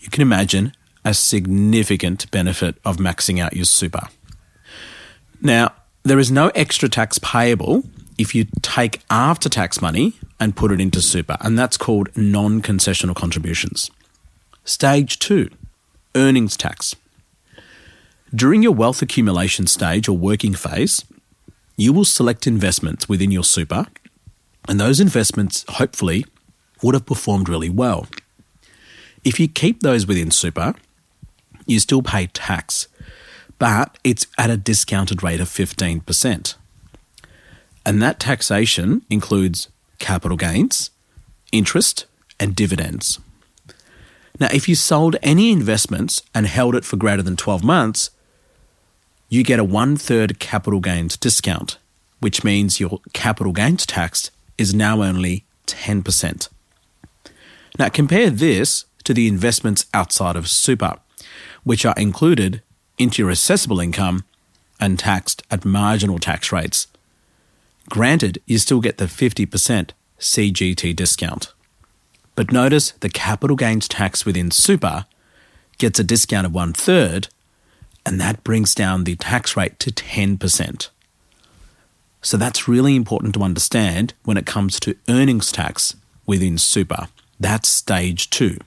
you 0.00 0.10
can 0.10 0.22
imagine 0.22 0.72
a 1.04 1.14
significant 1.14 2.30
benefit 2.30 2.76
of 2.84 2.96
maxing 2.96 3.40
out 3.40 3.54
your 3.54 3.64
super. 3.64 4.08
Now, 5.40 5.72
there 6.02 6.18
is 6.18 6.30
no 6.30 6.48
extra 6.54 6.88
tax 6.88 7.18
payable 7.18 7.84
if 8.18 8.34
you 8.34 8.46
take 8.62 9.02
after 9.10 9.48
tax 9.48 9.80
money 9.80 10.14
and 10.40 10.56
put 10.56 10.72
it 10.72 10.80
into 10.80 11.00
super, 11.00 11.36
and 11.40 11.58
that's 11.58 11.76
called 11.76 12.14
non 12.16 12.62
concessional 12.62 13.14
contributions. 13.14 13.90
Stage 14.64 15.18
two 15.18 15.50
earnings 16.14 16.56
tax. 16.56 16.94
During 18.34 18.62
your 18.62 18.72
wealth 18.72 19.02
accumulation 19.02 19.66
stage 19.66 20.08
or 20.08 20.16
working 20.16 20.54
phase, 20.54 21.04
you 21.76 21.92
will 21.92 22.04
select 22.04 22.46
investments 22.46 23.08
within 23.08 23.30
your 23.30 23.44
super, 23.44 23.86
and 24.68 24.80
those 24.80 24.98
investments 24.98 25.64
hopefully 25.68 26.24
would 26.82 26.94
have 26.94 27.06
performed 27.06 27.48
really 27.48 27.70
well. 27.70 28.06
If 29.24 29.38
you 29.38 29.48
keep 29.48 29.80
those 29.80 30.06
within 30.06 30.30
super, 30.30 30.74
you 31.66 31.80
still 31.80 32.02
pay 32.02 32.26
tax, 32.28 32.88
but 33.58 33.98
it's 34.04 34.26
at 34.38 34.50
a 34.50 34.56
discounted 34.56 35.22
rate 35.22 35.40
of 35.40 35.48
15%. 35.48 36.54
And 37.86 38.02
that 38.02 38.18
taxation 38.18 39.02
includes 39.08 39.68
capital 40.00 40.36
gains, 40.36 40.90
interest, 41.52 42.04
and 42.40 42.56
dividends. 42.56 43.20
Now, 44.40 44.48
if 44.52 44.68
you 44.68 44.74
sold 44.74 45.14
any 45.22 45.52
investments 45.52 46.20
and 46.34 46.46
held 46.46 46.74
it 46.74 46.84
for 46.84 46.96
greater 46.96 47.22
than 47.22 47.36
12 47.36 47.62
months, 47.62 48.10
you 49.28 49.44
get 49.44 49.60
a 49.60 49.64
one 49.64 49.96
third 49.96 50.40
capital 50.40 50.80
gains 50.80 51.16
discount, 51.16 51.78
which 52.18 52.42
means 52.42 52.80
your 52.80 53.00
capital 53.12 53.52
gains 53.52 53.86
tax 53.86 54.32
is 54.58 54.74
now 54.74 55.00
only 55.02 55.44
10%. 55.68 56.48
Now, 57.78 57.88
compare 57.88 58.30
this 58.30 58.84
to 59.04 59.14
the 59.14 59.28
investments 59.28 59.86
outside 59.94 60.34
of 60.34 60.48
super, 60.48 60.96
which 61.62 61.86
are 61.86 61.94
included 61.96 62.62
into 62.98 63.22
your 63.22 63.30
assessable 63.30 63.78
income 63.78 64.24
and 64.80 64.98
taxed 64.98 65.44
at 65.52 65.64
marginal 65.64 66.18
tax 66.18 66.50
rates. 66.50 66.88
Granted, 67.88 68.42
you 68.46 68.58
still 68.58 68.80
get 68.80 68.98
the 68.98 69.06
50% 69.06 69.90
CGT 70.18 70.94
discount. 70.96 71.52
But 72.34 72.52
notice 72.52 72.92
the 73.00 73.08
capital 73.08 73.56
gains 73.56 73.88
tax 73.88 74.24
within 74.26 74.50
super 74.50 75.06
gets 75.78 75.98
a 75.98 76.04
discount 76.04 76.46
of 76.46 76.54
one 76.54 76.72
third, 76.72 77.28
and 78.04 78.20
that 78.20 78.44
brings 78.44 78.74
down 78.74 79.04
the 79.04 79.16
tax 79.16 79.56
rate 79.56 79.78
to 79.80 79.90
10%. 79.90 80.88
So 82.22 82.36
that's 82.36 82.66
really 82.66 82.96
important 82.96 83.34
to 83.34 83.42
understand 83.42 84.14
when 84.24 84.36
it 84.36 84.46
comes 84.46 84.80
to 84.80 84.96
earnings 85.08 85.52
tax 85.52 85.96
within 86.26 86.58
super. 86.58 87.08
That's 87.38 87.68
stage 87.68 88.30
two. 88.30 88.58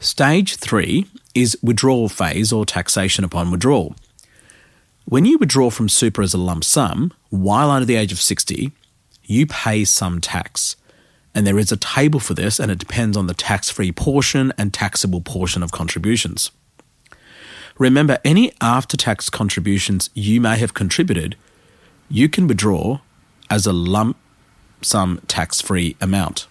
Stage 0.00 0.56
three 0.56 1.06
is 1.34 1.58
withdrawal 1.62 2.08
phase 2.08 2.52
or 2.52 2.66
taxation 2.66 3.24
upon 3.24 3.50
withdrawal. 3.50 3.94
When 5.08 5.24
you 5.24 5.38
withdraw 5.38 5.70
from 5.70 5.88
super 5.88 6.20
as 6.20 6.34
a 6.34 6.38
lump 6.38 6.64
sum 6.64 7.12
while 7.30 7.70
under 7.70 7.86
the 7.86 7.94
age 7.94 8.10
of 8.10 8.20
60, 8.20 8.72
you 9.22 9.46
pay 9.46 9.84
some 9.84 10.20
tax. 10.20 10.74
And 11.32 11.46
there 11.46 11.60
is 11.60 11.70
a 11.70 11.76
table 11.76 12.18
for 12.18 12.34
this, 12.34 12.58
and 12.58 12.72
it 12.72 12.78
depends 12.80 13.16
on 13.16 13.28
the 13.28 13.34
tax 13.34 13.70
free 13.70 13.92
portion 13.92 14.52
and 14.58 14.74
taxable 14.74 15.20
portion 15.20 15.62
of 15.62 15.70
contributions. 15.70 16.50
Remember, 17.78 18.18
any 18.24 18.52
after 18.60 18.96
tax 18.96 19.30
contributions 19.30 20.10
you 20.12 20.40
may 20.40 20.58
have 20.58 20.74
contributed, 20.74 21.36
you 22.08 22.28
can 22.28 22.48
withdraw 22.48 22.98
as 23.48 23.64
a 23.64 23.72
lump 23.72 24.16
sum 24.82 25.20
tax 25.28 25.60
free 25.60 25.94
amount. 26.00 26.48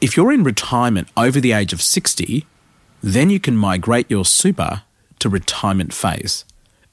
If 0.00 0.16
you're 0.16 0.30
in 0.30 0.44
retirement 0.44 1.08
over 1.16 1.40
the 1.40 1.50
age 1.50 1.72
of 1.72 1.82
60, 1.82 2.46
then 3.02 3.30
you 3.30 3.40
can 3.40 3.56
migrate 3.56 4.08
your 4.08 4.24
super 4.24 4.82
to 5.18 5.28
retirement 5.28 5.92
phase, 5.92 6.44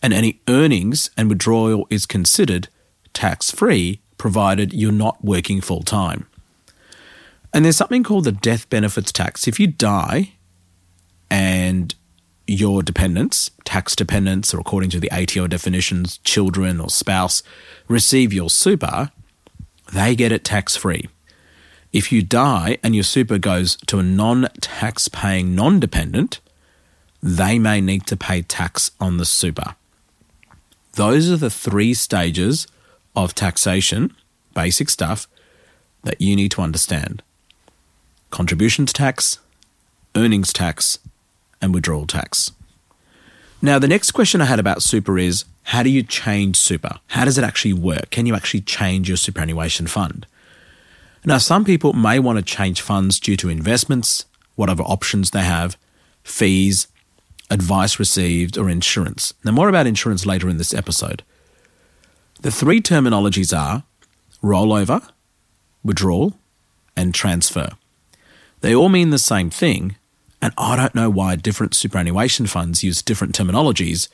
and 0.03 0.13
any 0.13 0.41
earnings 0.49 1.09
and 1.15 1.29
withdrawal 1.29 1.87
is 1.89 2.05
considered 2.05 2.67
tax 3.13 3.49
free 3.49 4.01
provided 4.17 4.73
you're 4.73 4.91
not 4.91 5.23
working 5.23 5.61
full 5.61 5.81
time. 5.81 6.27
And 7.53 7.63
there's 7.63 7.77
something 7.77 8.03
called 8.03 8.25
the 8.25 8.31
death 8.33 8.69
benefits 8.69 9.11
tax. 9.11 9.47
If 9.47 9.59
you 9.59 9.67
die 9.67 10.33
and 11.31 11.95
your 12.45 12.83
dependents, 12.83 13.49
tax 13.63 13.95
dependents, 13.95 14.53
or 14.53 14.59
according 14.59 14.89
to 14.89 14.99
the 14.99 15.11
ATO 15.11 15.47
definitions, 15.47 16.17
children 16.19 16.81
or 16.81 16.89
spouse, 16.89 17.41
receive 17.87 18.33
your 18.33 18.49
super, 18.49 19.11
they 19.93 20.15
get 20.15 20.31
it 20.31 20.43
tax 20.43 20.75
free. 20.75 21.07
If 21.93 22.11
you 22.11 22.23
die 22.23 22.79
and 22.83 22.95
your 22.95 23.03
super 23.03 23.37
goes 23.37 23.77
to 23.87 23.99
a 23.99 24.03
non 24.03 24.49
tax 24.59 25.07
paying 25.07 25.55
non 25.55 25.79
dependent, 25.79 26.41
they 27.21 27.57
may 27.57 27.79
need 27.79 28.05
to 28.07 28.17
pay 28.17 28.41
tax 28.41 28.91
on 28.99 29.17
the 29.17 29.25
super. 29.25 29.75
Those 30.93 31.29
are 31.31 31.37
the 31.37 31.49
three 31.49 31.93
stages 31.93 32.67
of 33.15 33.33
taxation, 33.33 34.15
basic 34.53 34.89
stuff, 34.89 35.27
that 36.03 36.21
you 36.21 36.35
need 36.35 36.51
to 36.51 36.61
understand 36.61 37.23
contributions 38.29 38.91
tax, 38.91 39.37
earnings 40.15 40.51
tax, 40.51 40.97
and 41.61 41.73
withdrawal 41.73 42.07
tax. 42.07 42.51
Now, 43.61 43.77
the 43.79 43.87
next 43.87 44.11
question 44.11 44.41
I 44.41 44.45
had 44.45 44.59
about 44.59 44.81
super 44.81 45.17
is 45.19 45.45
how 45.65 45.83
do 45.83 45.89
you 45.89 46.03
change 46.03 46.57
super? 46.57 46.99
How 47.07 47.25
does 47.25 47.37
it 47.37 47.43
actually 47.43 47.73
work? 47.73 48.09
Can 48.09 48.25
you 48.25 48.35
actually 48.35 48.61
change 48.61 49.07
your 49.07 49.17
superannuation 49.17 49.87
fund? 49.87 50.25
Now, 51.23 51.37
some 51.37 51.63
people 51.63 51.93
may 51.93 52.19
want 52.19 52.37
to 52.37 52.43
change 52.43 52.81
funds 52.81 53.19
due 53.19 53.37
to 53.37 53.49
investments, 53.49 54.25
whatever 54.55 54.83
options 54.83 55.31
they 55.31 55.43
have, 55.43 55.77
fees, 56.23 56.87
advice 57.49 57.99
received, 57.99 58.57
or 58.57 58.69
insurance. 58.69 59.33
Now, 59.43 59.51
more 59.51 59.69
about 59.69 59.87
insurance 59.87 60.25
later 60.25 60.49
in 60.49 60.57
this 60.57 60.73
episode. 60.73 61.23
The 62.41 62.51
three 62.51 62.81
terminologies 62.81 63.57
are 63.57 63.83
rollover, 64.41 65.09
withdrawal, 65.83 66.33
and 66.95 67.13
transfer. 67.13 67.69
They 68.61 68.75
all 68.75 68.89
mean 68.89 69.09
the 69.09 69.19
same 69.19 69.49
thing, 69.49 69.97
and 70.41 70.53
I 70.57 70.75
don't 70.75 70.95
know 70.95 71.09
why 71.09 71.35
different 71.35 71.73
superannuation 71.73 72.47
funds 72.47 72.83
use 72.83 73.01
different 73.01 73.35
terminologies, 73.35 74.07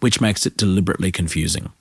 which 0.00 0.20
makes 0.20 0.46
it 0.46 0.56
deliberately 0.56 1.12
confusing. 1.12 1.72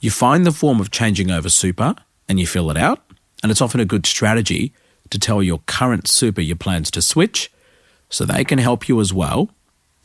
You 0.00 0.10
find 0.10 0.44
the 0.44 0.52
form 0.52 0.80
of 0.80 0.90
changing 0.90 1.30
over 1.30 1.48
super 1.48 1.94
and 2.28 2.40
you 2.40 2.46
fill 2.46 2.70
it 2.70 2.76
out, 2.76 3.02
and 3.42 3.50
it's 3.50 3.60
often 3.60 3.80
a 3.80 3.84
good 3.84 4.06
strategy 4.06 4.72
to 5.10 5.18
tell 5.18 5.42
your 5.42 5.60
current 5.66 6.08
super 6.08 6.40
your 6.40 6.56
plans 6.56 6.90
to 6.92 7.02
switch 7.02 7.50
so 8.08 8.24
they 8.24 8.44
can 8.44 8.58
help 8.58 8.88
you 8.88 9.00
as 9.00 9.12
well 9.12 9.50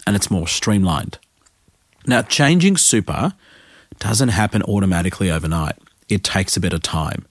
and 0.08 0.16
it's 0.16 0.32
more 0.32 0.48
streamlined. 0.48 1.20
Now, 2.08 2.22
changing 2.22 2.78
super 2.78 3.34
doesn't 4.00 4.30
happen 4.30 4.64
automatically 4.64 5.30
overnight. 5.30 5.76
It 6.08 6.24
takes 6.24 6.56
a 6.56 6.62
bit 6.62 6.72
of 6.72 6.82
time. 6.82 7.26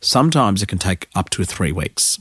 Sometimes 0.00 0.62
it 0.62 0.68
can 0.68 0.78
take 0.78 1.08
up 1.14 1.28
to 1.30 1.44
three 1.44 1.70
weeks. 1.70 2.18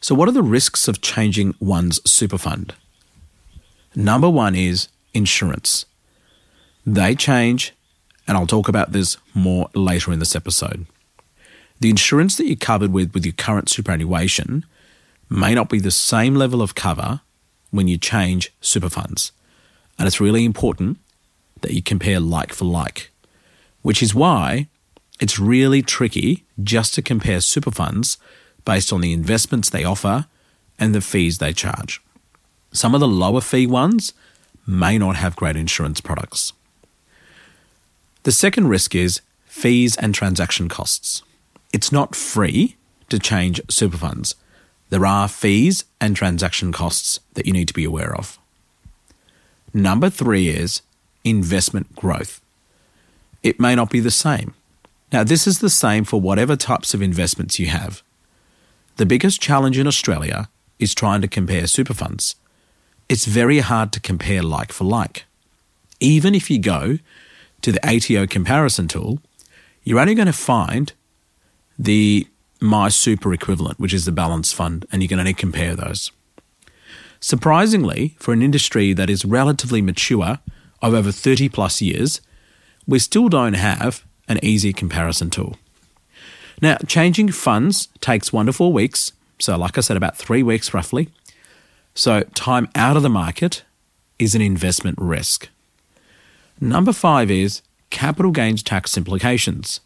So, 0.00 0.14
what 0.14 0.26
are 0.26 0.32
the 0.32 0.42
risks 0.42 0.88
of 0.88 1.02
changing 1.02 1.54
one's 1.60 2.00
super 2.10 2.38
fund? 2.38 2.74
Number 3.94 4.30
one 4.30 4.54
is 4.54 4.88
insurance. 5.12 5.84
They 6.86 7.14
change, 7.14 7.74
and 8.26 8.38
I'll 8.38 8.46
talk 8.46 8.68
about 8.68 8.92
this 8.92 9.18
more 9.34 9.68
later 9.74 10.12
in 10.14 10.18
this 10.18 10.34
episode. 10.34 10.86
The 11.78 11.90
insurance 11.90 12.36
that 12.38 12.46
you're 12.46 12.56
covered 12.56 12.92
with 12.92 13.12
with 13.12 13.26
your 13.26 13.34
current 13.34 13.68
superannuation 13.68 14.64
may 15.28 15.54
not 15.54 15.68
be 15.68 15.78
the 15.78 15.90
same 15.90 16.34
level 16.34 16.62
of 16.62 16.74
cover 16.74 17.20
when 17.74 17.88
you 17.88 17.98
change 17.98 18.52
super 18.60 18.88
funds. 18.88 19.32
And 19.98 20.06
it's 20.06 20.20
really 20.20 20.44
important 20.44 20.98
that 21.62 21.72
you 21.72 21.82
compare 21.82 22.20
like 22.20 22.52
for 22.52 22.66
like, 22.66 23.10
which 23.82 24.00
is 24.00 24.14
why 24.14 24.68
it's 25.18 25.40
really 25.40 25.82
tricky 25.82 26.44
just 26.62 26.94
to 26.94 27.02
compare 27.02 27.40
super 27.40 27.72
funds 27.72 28.16
based 28.64 28.92
on 28.92 29.00
the 29.00 29.12
investments 29.12 29.70
they 29.70 29.82
offer 29.82 30.26
and 30.78 30.94
the 30.94 31.00
fees 31.00 31.38
they 31.38 31.52
charge. 31.52 32.00
Some 32.72 32.94
of 32.94 33.00
the 33.00 33.08
lower 33.08 33.40
fee 33.40 33.66
ones 33.66 34.12
may 34.66 34.96
not 34.96 35.16
have 35.16 35.34
great 35.34 35.56
insurance 35.56 36.00
products. 36.00 36.52
The 38.22 38.32
second 38.32 38.68
risk 38.68 38.94
is 38.94 39.20
fees 39.46 39.96
and 39.96 40.14
transaction 40.14 40.68
costs. 40.68 41.24
It's 41.72 41.90
not 41.90 42.14
free 42.14 42.76
to 43.08 43.18
change 43.18 43.60
super 43.68 43.96
funds. 43.96 44.36
There 44.94 45.06
are 45.06 45.26
fees 45.26 45.86
and 46.00 46.14
transaction 46.14 46.70
costs 46.70 47.18
that 47.32 47.46
you 47.46 47.52
need 47.52 47.66
to 47.66 47.74
be 47.74 47.82
aware 47.82 48.14
of. 48.14 48.38
Number 49.72 50.08
three 50.08 50.48
is 50.48 50.82
investment 51.24 51.96
growth. 51.96 52.40
It 53.42 53.58
may 53.58 53.74
not 53.74 53.90
be 53.90 53.98
the 53.98 54.12
same. 54.12 54.54
Now, 55.12 55.24
this 55.24 55.48
is 55.48 55.58
the 55.58 55.68
same 55.68 56.04
for 56.04 56.20
whatever 56.20 56.54
types 56.54 56.94
of 56.94 57.02
investments 57.02 57.58
you 57.58 57.66
have. 57.66 58.04
The 58.94 59.04
biggest 59.04 59.42
challenge 59.42 59.78
in 59.78 59.88
Australia 59.88 60.48
is 60.78 60.94
trying 60.94 61.22
to 61.22 61.26
compare 61.26 61.66
super 61.66 61.92
funds. 61.92 62.36
It's 63.08 63.24
very 63.24 63.58
hard 63.58 63.90
to 63.94 64.00
compare 64.00 64.44
like 64.44 64.70
for 64.70 64.84
like. 64.84 65.24
Even 65.98 66.36
if 66.36 66.48
you 66.48 66.60
go 66.60 66.98
to 67.62 67.72
the 67.72 67.84
ATO 67.84 68.28
comparison 68.28 68.86
tool, 68.86 69.18
you're 69.82 69.98
only 69.98 70.14
going 70.14 70.26
to 70.26 70.32
find 70.32 70.92
the 71.76 72.28
My 72.60 72.88
Super 72.88 73.32
equivalent, 73.32 73.78
which 73.78 73.94
is 73.94 74.04
the 74.04 74.12
balance 74.12 74.52
fund, 74.52 74.86
and 74.90 75.02
you 75.02 75.08
can 75.08 75.18
only 75.18 75.34
compare 75.34 75.74
those. 75.74 76.10
Surprisingly, 77.20 78.16
for 78.18 78.32
an 78.32 78.42
industry 78.42 78.92
that 78.92 79.08
is 79.08 79.24
relatively 79.24 79.80
mature 79.80 80.38
of 80.82 80.94
over 80.94 81.10
30 81.10 81.48
plus 81.48 81.80
years, 81.80 82.20
we 82.86 82.98
still 82.98 83.28
don't 83.28 83.54
have 83.54 84.04
an 84.28 84.38
easy 84.42 84.72
comparison 84.72 85.30
tool. 85.30 85.56
Now, 86.60 86.76
changing 86.86 87.32
funds 87.32 87.88
takes 88.00 88.32
one 88.32 88.46
to 88.46 88.52
four 88.52 88.72
weeks, 88.72 89.12
so 89.38 89.56
like 89.56 89.76
I 89.76 89.80
said, 89.80 89.96
about 89.96 90.16
three 90.16 90.42
weeks 90.42 90.72
roughly. 90.72 91.08
So, 91.94 92.22
time 92.34 92.68
out 92.74 92.96
of 92.96 93.02
the 93.02 93.08
market 93.08 93.64
is 94.18 94.34
an 94.34 94.42
investment 94.42 94.98
risk. 95.00 95.48
Number 96.60 96.92
five 96.92 97.30
is 97.30 97.62
capital 97.90 98.30
gains 98.30 98.62
tax 98.62 98.96
implications. 98.96 99.80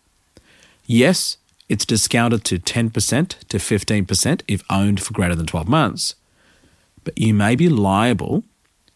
Yes, 0.86 1.37
it's 1.68 1.84
discounted 1.84 2.44
to 2.44 2.58
10% 2.58 2.92
to 3.28 3.58
15% 3.58 4.42
if 4.48 4.62
owned 4.70 5.02
for 5.02 5.12
greater 5.12 5.34
than 5.34 5.46
12 5.46 5.68
months. 5.68 6.14
But 7.04 7.18
you 7.18 7.34
may 7.34 7.56
be 7.56 7.68
liable 7.68 8.44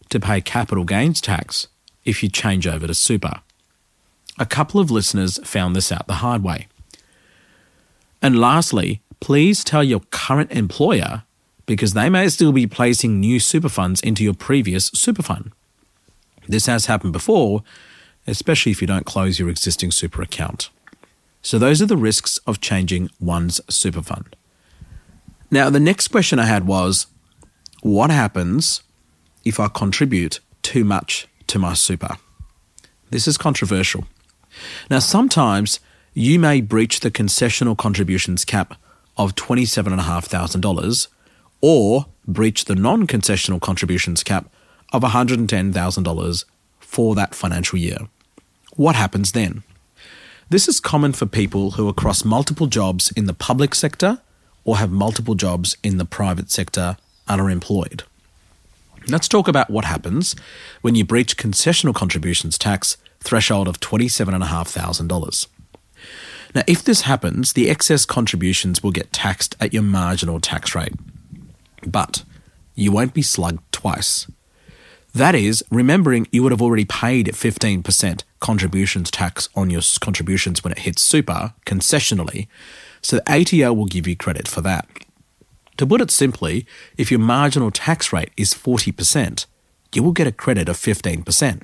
to 0.09 0.21
pay 0.21 0.41
capital 0.41 0.85
gains 0.85 1.21
tax 1.21 1.69
if 2.05 2.23
you 2.23 2.29
change 2.29 2.67
over 2.67 2.87
to 2.87 2.95
super. 2.95 3.41
A 4.39 4.47
couple 4.47 4.81
of 4.81 4.91
listeners 4.91 5.39
found 5.45 5.77
this 5.77 5.93
out 5.93 6.07
the 6.07 6.15
hard 6.15 6.43
way. 6.43 6.67
And 8.23 8.41
lastly, 8.41 9.03
please 9.21 9.65
tell 9.65 9.85
your 9.85 10.01
current 10.11 10.51
employer 10.53 11.25
because 11.67 11.95
they 11.95 12.09
may 12.09 12.29
still 12.29 12.53
be 12.53 12.67
placing 12.67 13.21
new 13.21 13.39
super 13.39 13.69
funds 13.69 14.01
into 14.01 14.25
your 14.25 14.35
previous 14.35 14.87
super 14.87 15.23
fund. 15.23 15.53
This 16.49 16.67
has 16.67 16.87
happened 16.87 17.13
before, 17.13 17.63
especially 18.27 18.73
if 18.73 18.81
you 18.81 18.87
don't 18.87 19.07
close 19.07 19.39
your 19.39 19.49
existing 19.49 19.91
super 19.91 20.23
account. 20.23 20.71
So, 21.43 21.59
those 21.59 21.83
are 21.83 21.87
the 21.87 21.97
risks 21.97 22.39
of 22.47 22.61
changing 22.61 23.11
one's 23.21 23.61
super 23.69 24.03
fund. 24.03 24.37
Now, 25.51 25.69
the 25.71 25.81
next 25.81 26.09
question 26.09 26.39
I 26.39 26.47
had 26.47 26.67
was 26.67 27.07
what 27.83 28.11
happens 28.11 28.83
if 29.45 29.59
I 29.59 29.69
contribute 29.69 30.41
too 30.63 30.85
much 30.85 31.27
to 31.49 31.59
my 31.59 31.75
super? 31.75 32.17
This 33.11 33.27
is 33.29 33.37
controversial. 33.37 34.07
Now, 34.89 35.01
sometimes 35.01 35.81
you 36.15 36.39
may 36.39 36.61
breach 36.61 37.01
the 37.01 37.11
concessional 37.11 37.77
contributions 37.77 38.45
cap 38.45 38.75
of 39.17 39.35
$27,500 39.35 41.09
or 41.61 42.07
breach 42.27 42.65
the 42.67 42.75
non 42.75 43.07
concessional 43.07 43.61
contributions 43.61 44.23
cap 44.23 44.51
of 44.93 45.03
$110,000 45.03 46.45
for 46.81 47.15
that 47.15 47.35
financial 47.35 47.79
year. 47.79 47.99
What 48.77 48.95
happens 48.95 49.33
then? 49.33 49.63
This 50.53 50.69
is 50.69 50.81
common 50.81 51.15
for 51.15 51.25
people 51.25 51.71
who 51.71 51.89
across 51.89 52.27
multiple 52.27 52.67
jobs 52.67 53.11
in 53.13 53.25
the 53.25 53.33
public 53.33 53.75
sector 53.75 54.21
or 54.65 54.77
have 54.77 54.91
multiple 54.91 55.35
jobs 55.35 55.79
in 55.83 55.97
the 55.97 56.05
private 56.05 56.51
sector 56.51 56.99
and 57.27 57.41
are 57.41 57.49
employed. 57.49 58.03
Let's 59.09 59.29
talk 59.29 59.49
about 59.49 59.71
what 59.71 59.87
happens 59.87 60.37
when 60.83 60.95
you 60.95 61.07
breach 61.07 61.39
concessional 61.39 61.95
contributions 61.95 62.59
tax 62.59 62.99
threshold 63.21 63.67
of 63.67 63.81
$27,500. 63.81 65.47
Now, 66.55 66.63
if 66.67 66.85
this 66.85 67.01
happens, 67.01 67.55
the 67.55 67.71
excess 67.71 68.05
contributions 68.05 68.83
will 68.83 68.91
get 68.91 69.11
taxed 69.11 69.57
at 69.59 69.73
your 69.73 69.83
marginal 69.83 70.39
tax 70.39 70.75
rate. 70.75 70.93
But 71.87 72.25
you 72.75 72.93
won't 72.93 73.15
be 73.15 73.23
slugged 73.23 73.63
twice. 73.73 74.27
That 75.15 75.35
is, 75.35 75.63
remembering 75.71 76.27
you 76.33 76.43
would 76.43 76.53
have 76.53 76.63
already 76.63 76.87
paid 76.87 77.27
15% 77.29 78.23
contributions 78.41 79.11
tax 79.11 79.49
on 79.55 79.69
your 79.69 79.83
contributions 80.01 80.65
when 80.65 80.73
it 80.73 80.81
hits 80.81 81.03
super 81.03 81.53
concessionally, 81.67 82.49
so 83.03 83.17
the 83.17 83.33
ATO 83.33 83.73
will 83.73 83.87
give 83.87 84.07
you 84.07 84.17
credit 84.17 84.49
for 84.49 84.63
that. 84.63 84.89
To 85.77 85.87
put 85.87 86.01
it 86.01 86.11
simply, 86.11 86.67
if 86.97 87.11
your 87.11 87.21
marginal 87.21 87.71
tax 87.71 88.13
rate 88.13 88.31
is 88.37 88.55
40%, 88.55 89.47
you 89.95 90.03
will 90.03 90.13
get 90.13 90.27
a 90.27 90.33
credit 90.33 90.69
of 90.69 90.77
15%. 90.77 91.63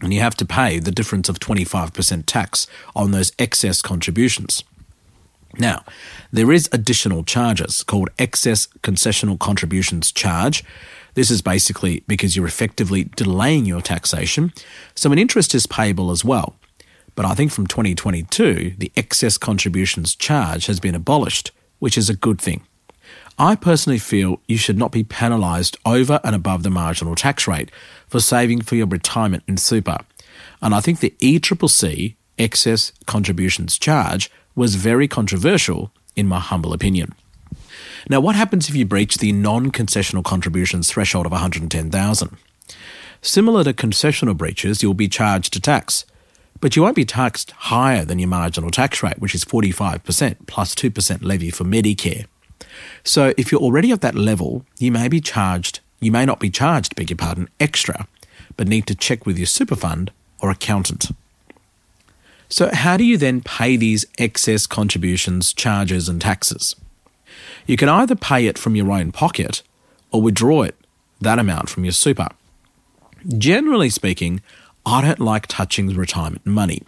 And 0.00 0.14
you 0.14 0.20
have 0.20 0.36
to 0.36 0.46
pay 0.46 0.78
the 0.78 0.92
difference 0.92 1.28
of 1.28 1.40
25% 1.40 2.24
tax 2.26 2.66
on 2.94 3.10
those 3.10 3.32
excess 3.38 3.82
contributions. 3.82 4.62
Now, 5.58 5.84
there 6.32 6.52
is 6.52 6.68
additional 6.72 7.24
charges 7.24 7.82
called 7.82 8.10
excess 8.18 8.68
concessional 8.82 9.38
contributions 9.38 10.12
charge. 10.12 10.62
This 11.14 11.30
is 11.30 11.42
basically 11.42 12.04
because 12.06 12.36
you're 12.36 12.46
effectively 12.46 13.04
delaying 13.04 13.66
your 13.66 13.80
taxation, 13.80 14.52
so 14.94 15.12
an 15.12 15.18
interest 15.18 15.54
is 15.54 15.66
payable 15.66 16.10
as 16.10 16.24
well. 16.24 16.56
But 17.14 17.26
I 17.26 17.34
think 17.34 17.50
from 17.50 17.66
2022, 17.66 18.74
the 18.78 18.92
excess 18.96 19.38
contributions 19.38 20.14
charge 20.14 20.66
has 20.66 20.78
been 20.78 20.94
abolished, 20.94 21.50
which 21.80 21.98
is 21.98 22.08
a 22.08 22.14
good 22.14 22.40
thing. 22.40 22.64
I 23.38 23.54
personally 23.54 23.98
feel 23.98 24.40
you 24.46 24.56
should 24.56 24.78
not 24.78 24.92
be 24.92 25.04
penalised 25.04 25.76
over 25.84 26.20
and 26.24 26.34
above 26.34 26.62
the 26.62 26.70
marginal 26.70 27.14
tax 27.14 27.46
rate 27.46 27.70
for 28.08 28.20
saving 28.20 28.62
for 28.62 28.74
your 28.74 28.86
retirement 28.86 29.44
in 29.46 29.56
super. 29.56 29.98
And 30.60 30.74
I 30.74 30.80
think 30.80 31.00
the 31.00 31.14
ECCC 31.20 32.16
excess 32.38 32.92
contributions 33.06 33.78
charge 33.78 34.30
was 34.54 34.74
very 34.74 35.08
controversial, 35.08 35.92
in 36.16 36.26
my 36.26 36.40
humble 36.40 36.72
opinion. 36.72 37.14
Now, 38.10 38.20
what 38.20 38.36
happens 38.36 38.68
if 38.68 38.74
you 38.74 38.86
breach 38.86 39.18
the 39.18 39.32
non-concessional 39.32 40.24
contributions 40.24 40.90
threshold 40.90 41.26
of 41.26 41.32
110,000? 41.32 42.36
Similar 43.20 43.64
to 43.64 43.74
concessional 43.74 44.36
breaches, 44.36 44.82
you'll 44.82 44.94
be 44.94 45.08
charged 45.08 45.54
a 45.56 45.60
tax, 45.60 46.06
but 46.60 46.74
you 46.74 46.82
won't 46.82 46.96
be 46.96 47.04
taxed 47.04 47.50
higher 47.50 48.06
than 48.06 48.18
your 48.18 48.28
marginal 48.28 48.70
tax 48.70 49.02
rate, 49.02 49.18
which 49.18 49.34
is 49.34 49.44
45% 49.44 50.46
plus 50.46 50.74
2% 50.74 51.22
levy 51.22 51.50
for 51.50 51.64
Medicare. 51.64 52.26
So 53.04 53.34
if 53.36 53.52
you're 53.52 53.60
already 53.60 53.92
at 53.92 54.00
that 54.00 54.14
level, 54.14 54.64
you 54.78 54.90
may 54.90 55.08
be 55.08 55.20
charged, 55.20 55.80
you 56.00 56.10
may 56.10 56.24
not 56.24 56.40
be 56.40 56.50
charged, 56.50 56.96
beg 56.96 57.10
your 57.10 57.16
pardon, 57.18 57.48
extra, 57.60 58.06
but 58.56 58.68
need 58.68 58.86
to 58.86 58.94
check 58.94 59.26
with 59.26 59.36
your 59.36 59.46
super 59.46 59.76
fund 59.76 60.12
or 60.40 60.50
accountant. 60.50 61.10
So, 62.50 62.70
how 62.72 62.96
do 62.96 63.04
you 63.04 63.18
then 63.18 63.42
pay 63.42 63.76
these 63.76 64.06
excess 64.18 64.66
contributions, 64.66 65.52
charges, 65.52 66.08
and 66.08 66.18
taxes? 66.18 66.74
You 67.68 67.76
can 67.76 67.90
either 67.90 68.16
pay 68.16 68.46
it 68.46 68.58
from 68.58 68.74
your 68.74 68.90
own 68.90 69.12
pocket 69.12 69.62
or 70.10 70.22
withdraw 70.22 70.62
it, 70.62 70.74
that 71.20 71.38
amount 71.38 71.68
from 71.68 71.84
your 71.84 71.92
super. 71.92 72.28
Generally 73.36 73.90
speaking, 73.90 74.40
I 74.86 75.02
don't 75.02 75.20
like 75.20 75.46
touching 75.46 75.94
retirement 75.94 76.46
money. 76.46 76.82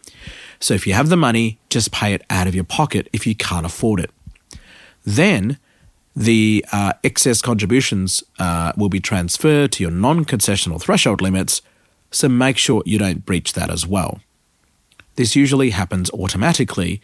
So, 0.59 0.73
if 0.73 0.87
you 0.87 0.95
have 0.95 1.11
the 1.11 1.17
money, 1.17 1.59
just 1.69 1.93
pay 1.93 2.15
it 2.15 2.23
out 2.31 2.47
of 2.47 2.55
your 2.55 2.65
pocket 2.65 3.09
if 3.13 3.27
you 3.27 3.35
can't 3.35 3.67
afford 3.67 4.01
it. 4.01 4.11
Then 5.05 5.59
the 6.17 6.65
uh, 6.73 6.95
excess 7.05 7.43
contributions 7.43 8.25
uh, 8.39 8.73
will 8.75 8.89
be 8.89 9.01
transferred 9.01 9.73
to 9.73 9.83
your 9.83 9.93
non 9.93 10.25
concessional 10.25 10.81
threshold 10.81 11.21
limits, 11.21 11.61
so 12.11 12.27
make 12.27 12.57
sure 12.57 12.83
you 12.87 12.99
don't 12.99 13.27
breach 13.27 13.53
that 13.53 13.71
as 13.71 13.87
well. 13.87 14.21
This 15.17 15.37
usually 15.37 15.71
happens 15.71 16.11
automatically, 16.13 17.03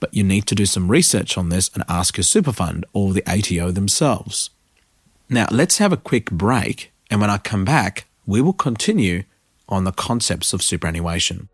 but 0.00 0.14
you 0.14 0.22
need 0.22 0.46
to 0.46 0.54
do 0.54 0.66
some 0.66 0.90
research 0.90 1.36
on 1.38 1.48
this 1.48 1.70
and 1.74 1.84
ask 1.88 2.16
your 2.16 2.24
super 2.24 2.52
fund 2.52 2.84
or 2.92 3.12
the 3.12 3.24
ATO 3.26 3.70
themselves. 3.70 4.50
Now, 5.28 5.46
let's 5.50 5.78
have 5.78 5.92
a 5.92 5.96
quick 5.96 6.30
break, 6.30 6.92
and 7.10 7.20
when 7.20 7.30
I 7.30 7.38
come 7.38 7.64
back, 7.64 8.06
we 8.26 8.40
will 8.40 8.52
continue 8.52 9.24
on 9.68 9.84
the 9.84 9.92
concepts 9.92 10.52
of 10.52 10.62
superannuation. 10.62 11.48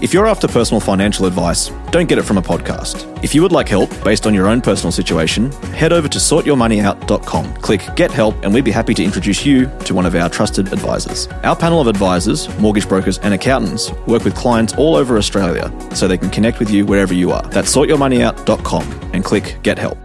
If 0.00 0.14
you're 0.14 0.28
after 0.28 0.46
personal 0.46 0.80
financial 0.80 1.26
advice, 1.26 1.70
don't 1.90 2.08
get 2.08 2.18
it 2.18 2.22
from 2.22 2.38
a 2.38 2.42
podcast. 2.42 3.04
If 3.24 3.34
you 3.34 3.42
would 3.42 3.50
like 3.50 3.68
help 3.68 3.90
based 4.04 4.28
on 4.28 4.34
your 4.34 4.46
own 4.46 4.60
personal 4.60 4.92
situation, 4.92 5.50
head 5.74 5.92
over 5.92 6.06
to 6.06 6.18
sortyourmoneyout.com, 6.18 7.54
click 7.56 7.82
Get 7.96 8.12
Help, 8.12 8.36
and 8.44 8.54
we'd 8.54 8.64
be 8.64 8.70
happy 8.70 8.94
to 8.94 9.02
introduce 9.02 9.44
you 9.44 9.68
to 9.86 9.94
one 9.94 10.06
of 10.06 10.14
our 10.14 10.28
trusted 10.28 10.72
advisors. 10.72 11.26
Our 11.42 11.56
panel 11.56 11.80
of 11.80 11.88
advisors, 11.88 12.48
mortgage 12.60 12.88
brokers, 12.88 13.18
and 13.18 13.34
accountants 13.34 13.90
work 14.06 14.22
with 14.22 14.36
clients 14.36 14.72
all 14.74 14.94
over 14.94 15.18
Australia 15.18 15.72
so 15.96 16.06
they 16.06 16.16
can 16.16 16.30
connect 16.30 16.60
with 16.60 16.70
you 16.70 16.86
wherever 16.86 17.12
you 17.12 17.32
are. 17.32 17.42
That's 17.48 17.74
sortyourmoneyout.com 17.74 19.10
and 19.14 19.24
click 19.24 19.58
Get 19.64 19.80
Help. 19.80 19.98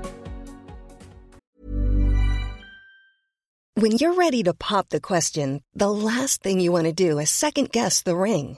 When 3.76 3.92
you're 3.92 4.16
ready 4.16 4.42
to 4.44 4.56
pop 4.56 4.90
the 4.90 5.02
question, 5.02 5.62
the 5.76 5.92
last 5.92 6.42
thing 6.42 6.60
you 6.60 6.72
want 6.72 6.86
to 6.86 6.94
do 6.94 7.20
is 7.20 7.30
second 7.30 7.72
guess 7.72 8.02
the 8.02 8.16
ring 8.16 8.58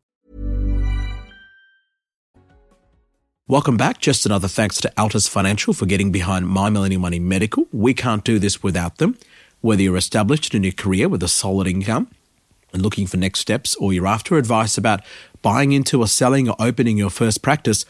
Welcome 3.47 3.75
back. 3.75 3.99
Just 3.99 4.25
another 4.25 4.47
thanks 4.47 4.79
to 4.81 4.93
Altus 4.95 5.27
Financial 5.27 5.73
for 5.73 5.87
getting 5.87 6.11
behind 6.11 6.47
My 6.47 6.69
Millennial 6.69 7.01
Money 7.01 7.19
Medical. 7.19 7.67
We 7.73 7.93
can't 7.93 8.23
do 8.23 8.37
this 8.37 8.61
without 8.61 8.97
them. 8.97 9.17
Whether 9.61 9.81
you're 9.81 9.97
established 9.97 10.53
in 10.53 10.63
your 10.63 10.71
career 10.73 11.09
with 11.09 11.23
a 11.23 11.27
solid 11.27 11.65
income 11.67 12.07
and 12.71 12.83
looking 12.83 13.07
for 13.07 13.17
next 13.17 13.39
steps, 13.39 13.75
or 13.75 13.93
you're 13.93 14.07
after 14.07 14.37
advice 14.37 14.77
about 14.77 15.01
buying 15.41 15.71
into 15.71 16.01
or 16.01 16.07
selling 16.07 16.47
or 16.47 16.55
opening 16.59 16.97
your 16.97 17.09
first 17.09 17.41
practice, 17.41 17.83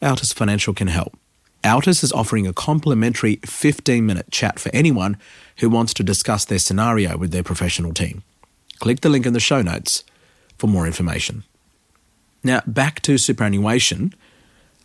Altus 0.00 0.32
Financial 0.32 0.72
can 0.72 0.86
help. 0.86 1.18
Altus 1.64 2.04
is 2.04 2.12
offering 2.12 2.46
a 2.46 2.52
complimentary 2.52 3.40
15 3.44 4.06
minute 4.06 4.30
chat 4.30 4.60
for 4.60 4.70
anyone 4.72 5.18
who 5.58 5.68
wants 5.68 5.92
to 5.94 6.04
discuss 6.04 6.44
their 6.44 6.60
scenario 6.60 7.18
with 7.18 7.32
their 7.32 7.42
professional 7.42 7.92
team. 7.92 8.22
Click 8.78 9.00
the 9.00 9.10
link 9.10 9.26
in 9.26 9.32
the 9.32 9.40
show 9.40 9.62
notes 9.62 10.04
for 10.56 10.68
more 10.68 10.86
information. 10.86 11.42
Now, 12.44 12.62
back 12.68 13.02
to 13.02 13.18
superannuation. 13.18 14.14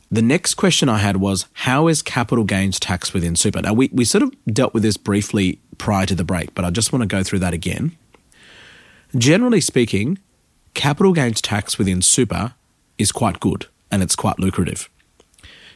The 0.09 0.21
next 0.21 0.53
question 0.53 0.87
I 0.87 0.99
had 0.99 1.17
was 1.17 1.45
How 1.53 1.87
is 1.87 2.01
capital 2.01 2.45
gains 2.45 2.79
tax 2.79 3.13
within 3.13 3.35
super? 3.35 3.61
Now, 3.61 3.73
we, 3.73 3.89
we 3.91 4.05
sort 4.05 4.23
of 4.23 4.33
dealt 4.45 4.73
with 4.73 4.83
this 4.83 4.97
briefly 4.97 5.59
prior 5.77 6.05
to 6.05 6.15
the 6.15 6.23
break, 6.23 6.55
but 6.55 6.63
I 6.63 6.69
just 6.69 6.93
want 6.93 7.03
to 7.03 7.07
go 7.07 7.23
through 7.23 7.39
that 7.39 7.53
again. 7.53 7.97
Generally 9.15 9.61
speaking, 9.61 10.19
capital 10.73 11.13
gains 11.13 11.41
tax 11.41 11.77
within 11.77 12.01
super 12.01 12.53
is 12.97 13.11
quite 13.11 13.39
good 13.39 13.67
and 13.91 14.01
it's 14.01 14.15
quite 14.15 14.39
lucrative. 14.39 14.89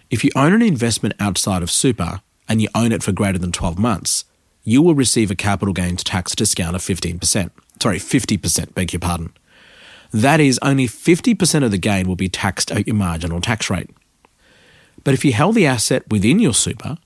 If 0.09 0.23
you 0.23 0.31
own 0.35 0.53
an 0.53 0.61
investment 0.61 1.15
outside 1.19 1.63
of 1.63 1.71
super 1.71 2.21
and 2.47 2.61
you 2.61 2.67
own 2.75 2.91
it 2.91 3.03
for 3.03 3.11
greater 3.11 3.37
than 3.37 3.51
12 3.51 3.77
months, 3.77 4.25
you 4.63 4.81
will 4.81 4.95
receive 4.95 5.31
a 5.31 5.35
capital 5.35 5.73
gains 5.73 6.03
tax 6.03 6.35
discount 6.35 6.75
of 6.75 6.81
15%. 6.81 7.51
sorry, 7.81 7.97
50%, 7.97 8.73
beg 8.73 8.93
your 8.93 8.99
pardon. 8.99 9.33
That 10.11 10.39
is, 10.39 10.59
only 10.61 10.87
50% 10.87 11.63
of 11.63 11.71
the 11.71 11.77
gain 11.77 12.07
will 12.07 12.17
be 12.17 12.27
taxed 12.27 12.71
at 12.71 12.85
your 12.85 12.95
marginal 12.95 13.39
tax 13.39 13.69
rate. 13.69 13.89
But 15.03 15.13
if 15.13 15.25
you 15.25 15.33
held 15.33 15.55
the 15.55 15.65
asset 15.65 16.03
within 16.09 16.39
your 16.39 16.53
super, 16.53 16.97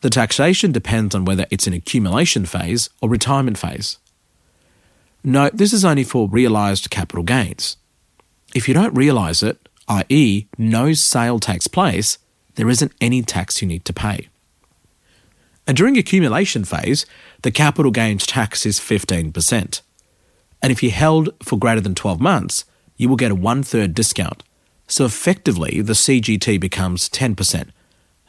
the 0.00 0.10
taxation 0.10 0.72
depends 0.72 1.14
on 1.14 1.24
whether 1.24 1.46
it's 1.50 1.66
an 1.66 1.72
accumulation 1.72 2.44
phase 2.46 2.90
or 3.00 3.08
retirement 3.08 3.58
phase. 3.58 3.98
Note 5.24 5.56
this 5.56 5.72
is 5.72 5.84
only 5.84 6.04
for 6.04 6.28
realised 6.28 6.90
capital 6.90 7.24
gains. 7.24 7.76
If 8.54 8.68
you 8.68 8.74
don't 8.74 8.94
realise 8.94 9.42
it, 9.42 9.68
i.e., 9.88 10.46
no 10.58 10.92
sale 10.92 11.38
takes 11.38 11.66
place, 11.66 12.18
there 12.54 12.68
isn't 12.68 12.92
any 13.00 13.22
tax 13.22 13.60
you 13.60 13.68
need 13.68 13.84
to 13.84 13.92
pay. 13.92 14.28
And 15.66 15.76
during 15.76 15.98
accumulation 15.98 16.64
phase, 16.64 17.06
the 17.42 17.50
capital 17.50 17.90
gains 17.90 18.26
tax 18.26 18.64
is 18.64 18.78
15%. 18.78 19.80
And 20.62 20.72
if 20.72 20.82
you 20.82 20.90
held 20.90 21.30
for 21.42 21.58
greater 21.58 21.80
than 21.80 21.94
12 21.94 22.20
months, 22.20 22.64
you 22.96 23.08
will 23.08 23.16
get 23.16 23.32
a 23.32 23.34
one 23.34 23.62
third 23.62 23.94
discount. 23.94 24.42
So 24.86 25.04
effectively, 25.04 25.80
the 25.80 25.94
CGT 25.94 26.60
becomes 26.60 27.08
10%. 27.08 27.70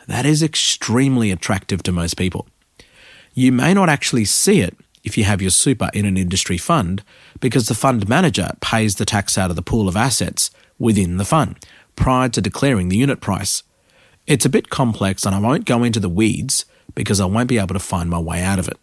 That 0.07 0.25
is 0.25 0.41
extremely 0.41 1.31
attractive 1.31 1.83
to 1.83 1.91
most 1.91 2.15
people. 2.17 2.47
You 3.33 3.51
may 3.51 3.73
not 3.73 3.89
actually 3.89 4.25
see 4.25 4.61
it 4.61 4.75
if 5.03 5.17
you 5.17 5.25
have 5.25 5.41
your 5.41 5.51
super 5.51 5.89
in 5.93 6.05
an 6.05 6.17
industry 6.17 6.57
fund 6.57 7.03
because 7.39 7.67
the 7.67 7.75
fund 7.75 8.09
manager 8.09 8.51
pays 8.61 8.95
the 8.95 9.05
tax 9.05 9.37
out 9.37 9.49
of 9.49 9.55
the 9.55 9.61
pool 9.61 9.87
of 9.87 9.95
assets 9.95 10.49
within 10.79 11.17
the 11.17 11.25
fund 11.25 11.57
prior 11.95 12.29
to 12.29 12.41
declaring 12.41 12.89
the 12.89 12.97
unit 12.97 13.21
price. 13.21 13.63
It's 14.25 14.45
a 14.45 14.49
bit 14.49 14.69
complex 14.69 15.25
and 15.25 15.35
I 15.35 15.39
won't 15.39 15.65
go 15.65 15.83
into 15.83 15.99
the 15.99 16.09
weeds 16.09 16.65
because 16.95 17.19
I 17.19 17.25
won't 17.25 17.49
be 17.49 17.59
able 17.59 17.75
to 17.75 17.79
find 17.79 18.09
my 18.09 18.19
way 18.19 18.41
out 18.41 18.59
of 18.59 18.67
it. 18.67 18.77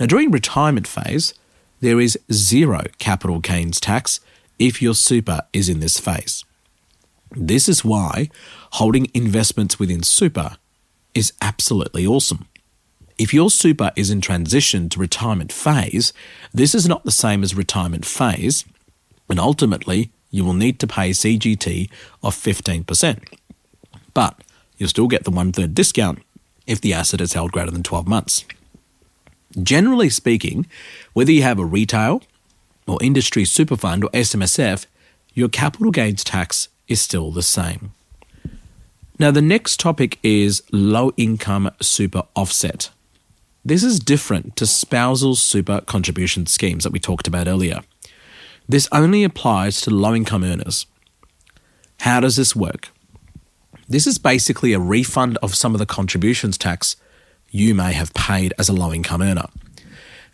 Now, 0.00 0.06
during 0.06 0.30
retirement 0.30 0.86
phase, 0.86 1.34
there 1.80 2.00
is 2.00 2.18
zero 2.32 2.84
capital 2.98 3.38
gains 3.38 3.78
tax 3.78 4.20
if 4.58 4.80
your 4.80 4.94
super 4.94 5.42
is 5.52 5.68
in 5.68 5.80
this 5.80 6.00
phase. 6.00 6.44
This 7.34 7.68
is 7.68 7.84
why 7.84 8.28
holding 8.72 9.08
investments 9.14 9.78
within 9.78 10.02
super 10.02 10.56
is 11.14 11.32
absolutely 11.40 12.06
awesome. 12.06 12.48
If 13.18 13.32
your 13.32 13.50
super 13.50 13.92
is 13.96 14.10
in 14.10 14.20
transition 14.20 14.88
to 14.90 15.00
retirement 15.00 15.52
phase, 15.52 16.12
this 16.52 16.74
is 16.74 16.88
not 16.88 17.04
the 17.04 17.10
same 17.10 17.42
as 17.42 17.54
retirement 17.54 18.04
phase, 18.04 18.64
and 19.28 19.38
ultimately 19.38 20.10
you 20.30 20.44
will 20.44 20.54
need 20.54 20.78
to 20.80 20.86
pay 20.86 21.10
CGT 21.10 21.90
of 22.22 22.34
15%. 22.34 23.22
But 24.14 24.42
you'll 24.76 24.88
still 24.88 25.08
get 25.08 25.24
the 25.24 25.30
one 25.30 25.52
third 25.52 25.74
discount 25.74 26.22
if 26.66 26.80
the 26.80 26.92
asset 26.92 27.20
is 27.20 27.34
held 27.34 27.52
greater 27.52 27.70
than 27.70 27.82
12 27.82 28.06
months. 28.06 28.44
Generally 29.62 30.10
speaking, 30.10 30.66
whether 31.12 31.32
you 31.32 31.42
have 31.42 31.58
a 31.58 31.64
retail 31.64 32.22
or 32.86 32.98
industry 33.02 33.44
super 33.44 33.76
fund 33.76 34.04
or 34.04 34.10
SMSF, 34.10 34.86
your 35.34 35.48
capital 35.48 35.90
gains 35.90 36.24
tax 36.24 36.68
is 36.88 37.00
still 37.00 37.30
the 37.30 37.42
same. 37.42 37.92
Now, 39.18 39.30
the 39.30 39.42
next 39.42 39.78
topic 39.78 40.18
is 40.22 40.62
low 40.72 41.12
income 41.16 41.70
super 41.80 42.22
offset. 42.34 42.90
This 43.64 43.84
is 43.84 44.00
different 44.00 44.56
to 44.56 44.66
spousal 44.66 45.36
super 45.36 45.80
contribution 45.82 46.46
schemes 46.46 46.82
that 46.84 46.92
we 46.92 46.98
talked 46.98 47.28
about 47.28 47.46
earlier. 47.46 47.80
This 48.68 48.88
only 48.90 49.22
applies 49.22 49.80
to 49.82 49.90
low 49.90 50.14
income 50.14 50.42
earners. 50.42 50.86
How 52.00 52.20
does 52.20 52.36
this 52.36 52.56
work? 52.56 52.88
This 53.88 54.06
is 54.06 54.18
basically 54.18 54.72
a 54.72 54.80
refund 54.80 55.38
of 55.42 55.54
some 55.54 55.74
of 55.74 55.78
the 55.78 55.86
contributions 55.86 56.58
tax 56.58 56.96
you 57.50 57.74
may 57.74 57.92
have 57.92 58.14
paid 58.14 58.54
as 58.58 58.68
a 58.68 58.72
low 58.72 58.92
income 58.92 59.22
earner. 59.22 59.46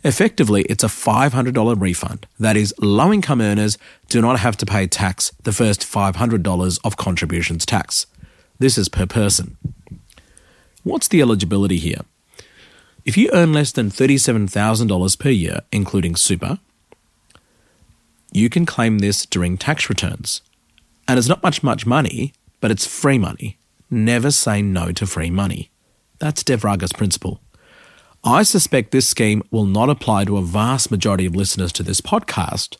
Effectively, 0.03 0.61
it's 0.63 0.83
a 0.83 0.87
$500 0.87 1.81
refund. 1.81 2.25
That 2.39 2.55
is, 2.55 2.73
low 2.79 3.11
income 3.11 3.41
earners 3.41 3.77
do 4.07 4.21
not 4.21 4.39
have 4.39 4.55
to 4.57 4.65
pay 4.65 4.87
tax 4.87 5.31
the 5.43 5.51
first 5.51 5.81
$500 5.81 6.79
of 6.83 6.97
contributions 6.97 7.65
tax. 7.65 8.05
This 8.59 8.77
is 8.77 8.87
per 8.87 9.05
person. 9.05 9.57
What's 10.83 11.09
the 11.09 11.21
eligibility 11.21 11.77
here? 11.77 12.01
If 13.03 13.17
you 13.17 13.29
earn 13.33 13.51
less 13.51 13.71
than 13.71 13.89
$37,000 13.89 15.19
per 15.19 15.29
year, 15.29 15.61
including 15.71 16.15
super, 16.15 16.59
you 18.31 18.49
can 18.49 18.65
claim 18.65 18.99
this 18.99 19.25
during 19.25 19.57
tax 19.57 19.89
returns. 19.89 20.41
And 21.07 21.17
it's 21.17 21.27
not 21.27 21.43
much, 21.43 21.63
much 21.63 21.85
money, 21.85 22.33
but 22.61 22.71
it's 22.71 22.85
free 22.85 23.17
money. 23.17 23.57
Never 23.89 24.31
say 24.31 24.61
no 24.61 24.91
to 24.91 25.07
free 25.07 25.31
money. 25.31 25.71
That's 26.19 26.43
Devraga's 26.43 26.93
principle. 26.93 27.41
I 28.23 28.43
suspect 28.43 28.91
this 28.91 29.07
scheme 29.07 29.43
will 29.49 29.65
not 29.65 29.89
apply 29.89 30.25
to 30.25 30.37
a 30.37 30.41
vast 30.41 30.91
majority 30.91 31.25
of 31.25 31.35
listeners 31.35 31.71
to 31.73 31.83
this 31.83 32.01
podcast, 32.01 32.77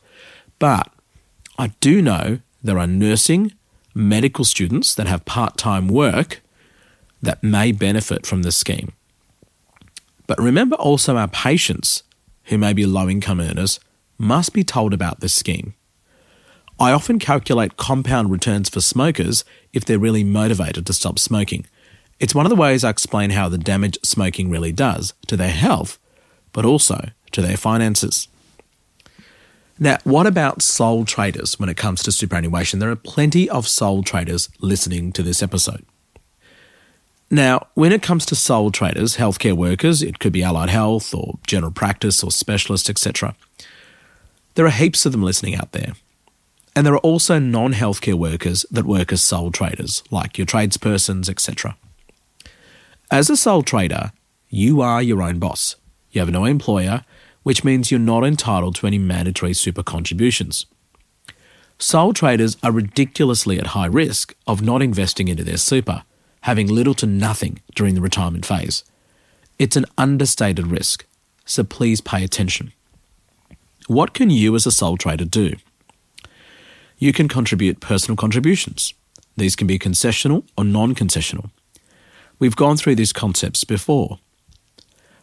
but 0.60 0.91
I 1.58 1.67
do 1.80 2.02
know 2.02 2.39
there 2.62 2.78
are 2.78 2.88
nursing, 2.88 3.54
medical 3.93 4.43
students 4.43 4.93
that 4.95 5.08
have 5.08 5.25
part 5.25 5.58
time 5.58 5.88
work 5.88 6.41
that 7.21 7.43
may 7.43 7.71
benefit 7.71 8.25
from 8.25 8.43
this 8.43 8.58
scheme. 8.58 8.91
But 10.28 10.39
remember 10.39 10.75
also 10.75 11.17
our 11.17 11.28
patients, 11.28 12.04
who 12.45 12.58
may 12.58 12.73
be 12.73 12.86
low 12.86 13.10
income 13.10 13.39
earners, 13.39 13.80
must 14.17 14.54
be 14.54 14.63
told 14.63 14.93
about 14.93 15.21
this 15.21 15.34
scheme. 15.34 15.73
I 16.80 16.91
often 16.91 17.19
calculate 17.19 17.78
compound 17.78 18.32
returns 18.32 18.69
for 18.69 18.82
smokers 18.82 19.43
if 19.73 19.86
they're 19.86 19.99
really 19.99 20.23
motivated 20.23 20.86
to 20.86 20.93
stop 20.93 21.17
smoking. 21.19 21.65
It's 22.20 22.36
one 22.36 22.46
of 22.46 22.50
the 22.50 22.56
ways 22.56 22.84
I 22.84 22.90
explain 22.90 23.30
how 23.30 23.48
the 23.48 23.58
damage 23.58 23.98
smoking 24.04 24.50
really 24.50 24.72
does 24.72 25.14
to 25.28 25.38
their 25.38 25.52
health, 25.52 25.98
but 26.52 26.66
also 26.66 27.12
to 27.32 27.42
their 27.42 27.58
finances. 27.58 28.28
Now, 29.82 29.98
what 30.04 30.28
about 30.28 30.62
sole 30.62 31.06
traders 31.06 31.58
when 31.58 31.70
it 31.70 31.78
comes 31.78 32.04
to 32.04 32.12
superannuation? 32.12 32.80
There 32.80 32.92
are 32.92 32.98
plenty 32.98 33.50
of 33.50 33.68
sole 33.68 34.04
traders 34.04 34.50
listening 34.60 35.14
to 35.14 35.24
this 35.24 35.42
episode. 35.42 35.86
Now, 37.32 37.68
when 37.76 37.94
it 37.94 38.02
comes 38.02 38.26
to 38.26 38.36
sole 38.36 38.72
traders, 38.72 39.16
healthcare 39.16 39.54
workers, 39.54 40.02
it 40.02 40.20
could 40.20 40.34
be 40.34 40.44
allied 40.44 40.70
health 40.70 41.14
or 41.14 41.40
general 41.48 41.72
practice 41.72 42.24
or 42.24 42.32
specialist, 42.32 42.90
etc. 42.90 43.36
There 44.56 44.66
are 44.66 44.72
heaps 44.72 45.06
of 45.06 45.14
them 45.14 45.24
listening 45.24 45.56
out 45.56 45.72
there. 45.72 45.94
And 46.76 46.86
there 46.86 46.94
are 46.94 47.00
also 47.00 47.40
non 47.40 47.74
healthcare 47.74 48.16
workers 48.16 48.66
that 48.72 48.86
work 48.86 49.14
as 49.14 49.22
sole 49.22 49.52
traders, 49.52 50.04
like 50.12 50.38
your 50.38 50.48
tradespersons, 50.48 51.30
etc. 51.30 51.78
As 53.12 53.28
a 53.28 53.36
sole 53.36 53.63
trader, 53.63 54.12
you 54.50 54.82
are 54.82 55.02
your 55.02 55.24
own 55.24 55.39
boss. 55.39 55.76
You 56.12 56.22
have 56.22 56.30
no 56.30 56.45
employer, 56.45 57.04
which 57.41 57.63
means 57.63 57.89
you're 57.89 58.00
not 58.00 58.24
entitled 58.24 58.76
to 58.76 58.88
any 58.88 59.00
mandatory 59.00 59.56
super 59.56 59.82
contributions. 59.82 60.67
Sole 61.80 62.13
traders 62.13 62.56
are 62.62 62.72
ridiculously 62.72 63.58
at 63.58 63.67
high 63.67 63.88
risk 63.88 64.36
of 64.45 64.62
not 64.62 64.84
investing 64.84 65.28
into 65.28 65.43
their 65.43 65.58
super, 65.58 66.04
having 66.41 66.67
little 66.67 66.93
to 66.95 67.08
nothing 67.08 67.62
during 67.74 67.95
the 67.95 68.02
retirement 68.02 68.45
phase. 68.45 68.84
It's 69.58 69.76
an 69.76 69.86
understated 69.98 70.67
risk, 70.67 71.04
so 71.45 71.63
please 71.63 72.02
pay 72.02 72.24
attention. 72.24 72.74
What 73.88 74.13
can 74.13 74.30
you 74.30 74.54
as 74.54 74.67
a 74.67 74.72
sole 74.72 74.98
trader 74.98 75.26
do? 75.26 75.56
You 77.00 77.12
can 77.12 77.28
contribute 77.28 77.80
personal 77.80 78.17
contributions. 78.17 78.93
These 79.36 79.56
can 79.56 79.65
be 79.65 79.80
concessional 79.80 80.43
or 80.56 80.63
non 80.63 80.93
concessional. 80.93 81.50
We've 82.39 82.56
gone 82.56 82.78
through 82.78 82.95
these 82.95 83.12
concepts 83.12 83.65
before. 83.65 84.19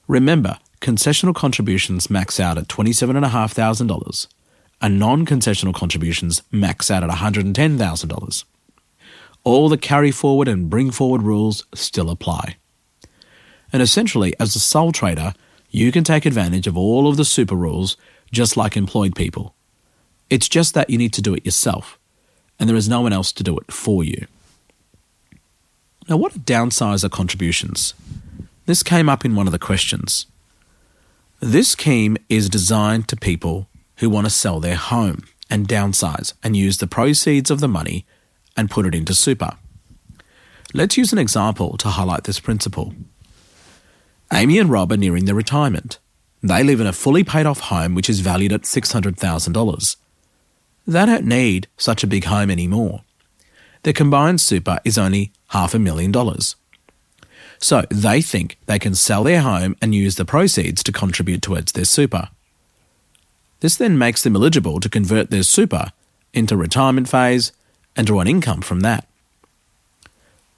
Remember, 0.06 0.58
concessional 0.82 1.34
contributions 1.34 2.10
max 2.10 2.38
out 2.38 2.58
at 2.58 2.68
$27,500 2.68 4.26
and 4.82 4.98
non 4.98 5.24
concessional 5.24 5.74
contributions 5.74 6.42
max 6.52 6.90
out 6.90 7.02
at 7.02 7.08
$110,000. 7.08 8.44
All 9.44 9.68
the 9.70 9.78
carry 9.78 10.10
forward 10.10 10.46
and 10.46 10.68
bring 10.68 10.90
forward 10.90 11.22
rules 11.22 11.64
still 11.74 12.10
apply. 12.10 12.56
And 13.72 13.80
essentially, 13.80 14.34
as 14.38 14.54
a 14.54 14.60
sole 14.60 14.92
trader, 14.92 15.32
you 15.70 15.90
can 15.92 16.04
take 16.04 16.26
advantage 16.26 16.66
of 16.66 16.76
all 16.76 17.08
of 17.08 17.16
the 17.16 17.24
super 17.24 17.54
rules 17.54 17.96
just 18.30 18.56
like 18.56 18.76
employed 18.76 19.14
people. 19.14 19.54
It's 20.28 20.48
just 20.48 20.74
that 20.74 20.90
you 20.90 20.98
need 20.98 21.12
to 21.14 21.22
do 21.22 21.32
it 21.34 21.46
yourself, 21.46 21.98
and 22.58 22.68
there 22.68 22.76
is 22.76 22.88
no 22.88 23.00
one 23.00 23.12
else 23.12 23.32
to 23.32 23.42
do 23.42 23.56
it 23.56 23.72
for 23.72 24.04
you. 24.04 24.26
Now, 26.08 26.16
what 26.16 26.36
are 26.36 26.40
downsizer 26.40 27.10
contributions? 27.10 27.94
This 28.66 28.84
came 28.84 29.08
up 29.08 29.24
in 29.24 29.34
one 29.34 29.46
of 29.48 29.52
the 29.52 29.58
questions. 29.58 30.26
This 31.40 31.70
scheme 31.70 32.16
is 32.28 32.48
designed 32.48 33.08
to 33.08 33.16
people 33.16 33.68
who 33.96 34.08
want 34.08 34.26
to 34.26 34.30
sell 34.30 34.60
their 34.60 34.76
home 34.76 35.24
and 35.50 35.66
downsize 35.66 36.32
and 36.44 36.56
use 36.56 36.78
the 36.78 36.86
proceeds 36.86 37.50
of 37.50 37.58
the 37.58 37.68
money 37.68 38.06
and 38.56 38.70
put 38.70 38.86
it 38.86 38.94
into 38.94 39.14
super. 39.14 39.56
Let's 40.72 40.96
use 40.96 41.12
an 41.12 41.18
example 41.18 41.76
to 41.78 41.88
highlight 41.88 42.24
this 42.24 42.40
principle. 42.40 42.94
Amy 44.32 44.58
and 44.58 44.70
Rob 44.70 44.92
are 44.92 44.96
nearing 44.96 45.24
their 45.24 45.34
retirement. 45.34 45.98
They 46.42 46.62
live 46.62 46.80
in 46.80 46.86
a 46.86 46.92
fully 46.92 47.24
paid 47.24 47.46
off 47.46 47.60
home 47.60 47.94
which 47.94 48.10
is 48.10 48.20
valued 48.20 48.52
at 48.52 48.62
$600,000. 48.62 49.96
They 50.86 51.06
don't 51.06 51.24
need 51.24 51.66
such 51.76 52.04
a 52.04 52.08
big 52.08 52.24
home 52.24 52.50
anymore 52.50 53.02
their 53.86 53.92
combined 53.92 54.40
super 54.40 54.80
is 54.84 54.98
only 54.98 55.30
half 55.48 55.74
a 55.74 55.78
million 55.78 56.12
dollars. 56.12 56.56
So 57.58 57.84
they 57.90 58.20
think 58.20 58.58
they 58.66 58.78
can 58.78 58.94
sell 58.94 59.24
their 59.24 59.40
home 59.40 59.76
and 59.80 59.94
use 59.94 60.16
the 60.16 60.24
proceeds 60.24 60.82
to 60.84 60.92
contribute 60.92 61.42
towards 61.42 61.72
their 61.72 61.84
super. 61.84 62.28
This 63.60 63.76
then 63.76 63.96
makes 63.96 64.22
them 64.22 64.36
eligible 64.36 64.80
to 64.80 64.88
convert 64.88 65.30
their 65.30 65.42
super 65.42 65.92
into 66.34 66.56
retirement 66.56 67.08
phase 67.08 67.52
and 67.96 68.06
draw 68.06 68.20
an 68.20 68.28
income 68.28 68.60
from 68.60 68.80
that. 68.80 69.06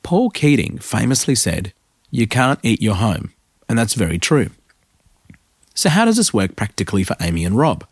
Paul 0.03 0.31
Keating 0.31 0.79
famously 0.79 1.35
said, 1.35 1.73
You 2.11 2.27
can't 2.27 2.59
eat 2.63 2.83
your 2.83 2.97
home, 2.97 3.33
and 3.69 3.79
that's 3.79 3.95
very 3.95 4.19
true. 4.19 4.51
So, 5.75 5.91
how 5.91 6.05
does 6.05 6.17
this 6.17 6.35
work 6.35 6.57
practically 6.57 7.05
for 7.05 7.15
Amy 7.21 7.45
and 7.45 7.57
Rob? 7.57 7.87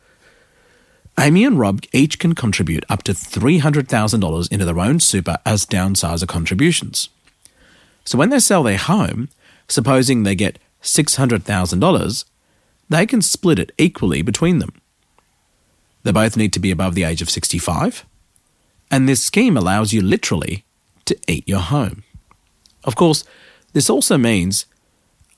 Amy 1.18 1.44
and 1.44 1.59
Rob 1.59 1.83
each 1.92 2.18
can 2.18 2.35
contribute 2.35 2.85
up 2.88 3.02
to 3.05 3.12
$300,000 3.12 4.52
into 4.52 4.64
their 4.64 4.79
own 4.79 5.00
super 5.00 5.38
as 5.46 5.64
downsizer 5.64 6.29
contributions. 6.29 7.09
So, 8.05 8.18
when 8.18 8.31
they 8.31 8.38
sell 8.38 8.62
their 8.62 8.76
home, 8.76 9.29
supposing 9.68 10.22
they 10.22 10.35
get 10.35 10.59
$600,000, 10.83 12.24
they 12.88 13.07
can 13.07 13.22
split 13.22 13.59
it 13.59 13.72
equally 13.79 14.22
between 14.22 14.59
them. 14.59 14.81
They 16.02 16.12
both 16.12 16.37
need 16.37 16.52
to 16.52 16.61
be 16.61 16.70
above 16.70 16.94
the 16.94 17.05
age 17.05 17.22
of 17.22 17.31
65, 17.31 18.05
and 18.90 19.09
this 19.09 19.24
scheme 19.24 19.57
allows 19.57 19.92
you 19.92 20.02
literally 20.02 20.64
to 21.07 21.18
eat 21.26 21.48
your 21.48 21.61
home. 21.61 22.05
Of 22.85 22.94
course, 22.94 23.24
this 23.72 23.90
also 23.90 24.16
means 24.16 24.66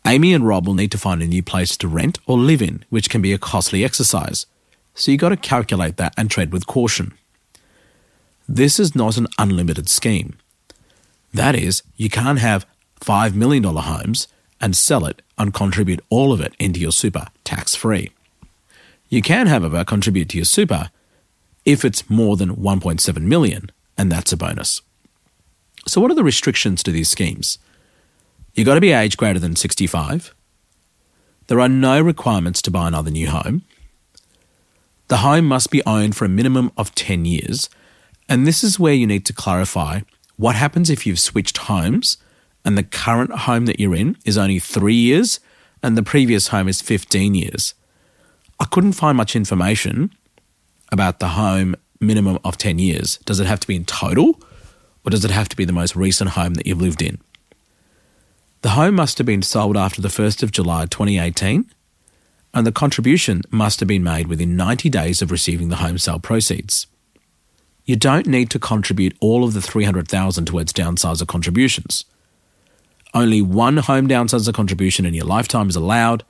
Amy 0.06 0.34
and 0.34 0.46
Rob 0.46 0.66
will 0.66 0.74
need 0.74 0.92
to 0.92 0.98
find 0.98 1.22
a 1.22 1.26
new 1.26 1.42
place 1.42 1.76
to 1.78 1.88
rent 1.88 2.18
or 2.26 2.36
live 2.36 2.60
in, 2.60 2.84
which 2.90 3.08
can 3.08 3.22
be 3.22 3.32
a 3.32 3.38
costly 3.38 3.84
exercise. 3.84 4.44
So 4.98 5.12
you've 5.12 5.20
got 5.20 5.28
to 5.28 5.36
calculate 5.36 5.96
that 5.98 6.12
and 6.16 6.28
tread 6.28 6.52
with 6.52 6.66
caution. 6.66 7.14
This 8.48 8.80
is 8.80 8.96
not 8.96 9.16
an 9.16 9.28
unlimited 9.38 9.88
scheme. 9.88 10.36
That 11.32 11.54
is, 11.54 11.84
you 11.96 12.10
can't 12.10 12.40
have 12.40 12.66
$5 13.00 13.34
million 13.34 13.62
homes 13.62 14.26
and 14.60 14.76
sell 14.76 15.06
it 15.06 15.22
and 15.38 15.54
contribute 15.54 16.00
all 16.10 16.32
of 16.32 16.40
it 16.40 16.54
into 16.58 16.80
your 16.80 16.90
super 16.90 17.28
tax 17.44 17.76
free. 17.76 18.10
You 19.08 19.22
can, 19.22 19.46
however, 19.46 19.84
contribute 19.84 20.30
to 20.30 20.38
your 20.38 20.44
super 20.44 20.90
if 21.64 21.84
it's 21.84 22.10
more 22.10 22.36
than 22.36 22.56
1.7 22.56 23.22
million, 23.22 23.70
and 23.96 24.10
that's 24.10 24.32
a 24.32 24.36
bonus. 24.36 24.82
So, 25.86 26.00
what 26.00 26.10
are 26.10 26.14
the 26.14 26.24
restrictions 26.24 26.82
to 26.82 26.90
these 26.90 27.08
schemes? 27.08 27.58
You've 28.54 28.66
got 28.66 28.74
to 28.74 28.80
be 28.80 28.90
age 28.90 29.16
greater 29.16 29.38
than 29.38 29.54
65. 29.54 30.34
There 31.46 31.60
are 31.60 31.68
no 31.68 32.00
requirements 32.00 32.60
to 32.62 32.70
buy 32.70 32.88
another 32.88 33.10
new 33.10 33.28
home. 33.28 33.62
The 35.08 35.18
home 35.18 35.46
must 35.46 35.70
be 35.70 35.84
owned 35.86 36.16
for 36.16 36.26
a 36.26 36.28
minimum 36.28 36.70
of 36.76 36.94
10 36.94 37.24
years, 37.24 37.68
and 38.28 38.46
this 38.46 38.62
is 38.62 38.78
where 38.78 38.92
you 38.92 39.06
need 39.06 39.24
to 39.26 39.32
clarify 39.32 40.00
what 40.36 40.54
happens 40.54 40.88
if 40.88 41.06
you've 41.06 41.18
switched 41.18 41.58
homes 41.58 42.18
and 42.64 42.78
the 42.78 42.82
current 42.82 43.32
home 43.32 43.66
that 43.66 43.80
you're 43.80 43.94
in 43.94 44.16
is 44.24 44.38
only 44.38 44.58
three 44.58 44.94
years 44.94 45.40
and 45.82 45.96
the 45.96 46.02
previous 46.02 46.48
home 46.48 46.68
is 46.68 46.80
15 46.80 47.34
years. 47.34 47.74
I 48.60 48.66
couldn't 48.66 48.92
find 48.92 49.16
much 49.16 49.34
information 49.34 50.12
about 50.92 51.18
the 51.18 51.28
home 51.28 51.74
minimum 52.00 52.38
of 52.44 52.58
10 52.58 52.78
years. 52.78 53.18
Does 53.24 53.40
it 53.40 53.46
have 53.46 53.60
to 53.60 53.66
be 53.66 53.76
in 53.76 53.84
total 53.84 54.40
or 55.04 55.10
does 55.10 55.24
it 55.24 55.30
have 55.30 55.48
to 55.48 55.56
be 55.56 55.64
the 55.64 55.72
most 55.72 55.96
recent 55.96 56.30
home 56.30 56.54
that 56.54 56.66
you've 56.66 56.80
lived 56.80 57.02
in? 57.02 57.18
The 58.62 58.70
home 58.70 58.94
must 58.96 59.18
have 59.18 59.26
been 59.26 59.42
sold 59.42 59.76
after 59.76 60.02
the 60.02 60.08
1st 60.08 60.42
of 60.42 60.52
July 60.52 60.86
2018 60.86 61.70
and 62.54 62.66
the 62.66 62.72
contribution 62.72 63.42
must 63.50 63.80
have 63.80 63.88
been 63.88 64.02
made 64.02 64.26
within 64.26 64.56
90 64.56 64.88
days 64.88 65.22
of 65.22 65.30
receiving 65.30 65.68
the 65.68 65.76
home 65.76 65.98
sale 65.98 66.18
proceeds. 66.18 66.86
You 67.84 67.96
don't 67.96 68.26
need 68.26 68.50
to 68.50 68.58
contribute 68.58 69.16
all 69.20 69.44
of 69.44 69.54
the 69.54 69.62
300,000 69.62 70.44
towards 70.44 70.72
downsizer 70.72 71.26
contributions. 71.26 72.04
Only 73.14 73.40
one 73.40 73.78
home 73.78 74.06
downsizer 74.08 74.52
contribution 74.52 75.06
in 75.06 75.14
your 75.14 75.24
lifetime 75.24 75.68
is 75.68 75.76
allowed. 75.76 76.24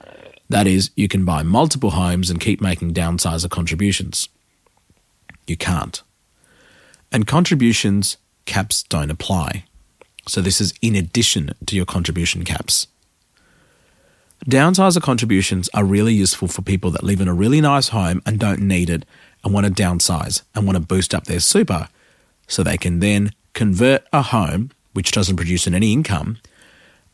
That 0.49 0.67
is, 0.67 0.91
you 0.95 1.09
can 1.09 1.25
buy 1.25 1.43
multiple 1.43 1.91
homes 1.91 2.31
and 2.31 2.41
keep 2.41 2.61
making 2.61 2.95
downsizer 2.95 3.51
contributions. 3.51 4.29
You 5.47 5.57
can't. 5.57 6.03
And 7.11 7.27
contributions 7.27 8.19
caps 8.45 8.83
don't 8.85 9.11
apply. 9.11 9.65
So 10.27 10.41
this 10.41 10.61
is 10.61 10.75
in 10.83 10.95
addition 10.95 11.55
to 11.67 11.75
your 11.75 11.87
contribution 11.87 12.45
caps. 12.45 12.87
Downsizer 14.47 15.03
contributions 15.03 15.69
are 15.75 15.85
really 15.85 16.15
useful 16.15 16.49
for 16.49 16.63
people 16.63 16.91
that 16.93 17.03
live 17.03 17.21
in 17.21 17.29
a 17.29 17.35
really 17.35 17.61
nice 17.61 17.89
home 17.89 18.23
and 18.25 18.39
don't 18.39 18.61
need 18.61 18.89
it 18.89 19.05
and 19.45 19.53
want 19.53 19.67
to 19.67 19.73
downsize 19.73 20.43
and 20.55 20.65
want 20.65 20.77
to 20.77 20.81
boost 20.81 21.15
up 21.15 21.25
their 21.25 21.41
super 21.41 21.89
so 22.47 22.63
they 22.63 22.79
can 22.79 23.01
then 23.01 23.33
convert 23.53 24.07
a 24.13 24.23
home 24.23 24.71
which 24.93 25.11
doesn't 25.11 25.37
produce 25.37 25.67
any 25.67 25.93
income 25.93 26.39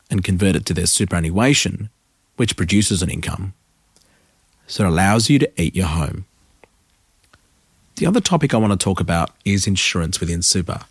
and 0.09 0.23
convert 0.23 0.55
it 0.55 0.65
to 0.67 0.73
their 0.73 0.85
superannuation, 0.85 1.89
which 2.35 2.55
produces 2.55 3.01
an 3.01 3.09
income. 3.09 3.53
So 4.67 4.85
it 4.85 4.87
allows 4.87 5.29
you 5.29 5.39
to 5.39 5.61
eat 5.61 5.75
your 5.75 5.87
home. 5.87 6.25
The 7.97 8.05
other 8.05 8.21
topic 8.21 8.53
I 8.53 8.57
want 8.57 8.73
to 8.73 8.83
talk 8.83 8.99
about 8.99 9.31
is 9.45 9.67
insurance 9.67 10.19
within 10.19 10.41
super. 10.41 10.81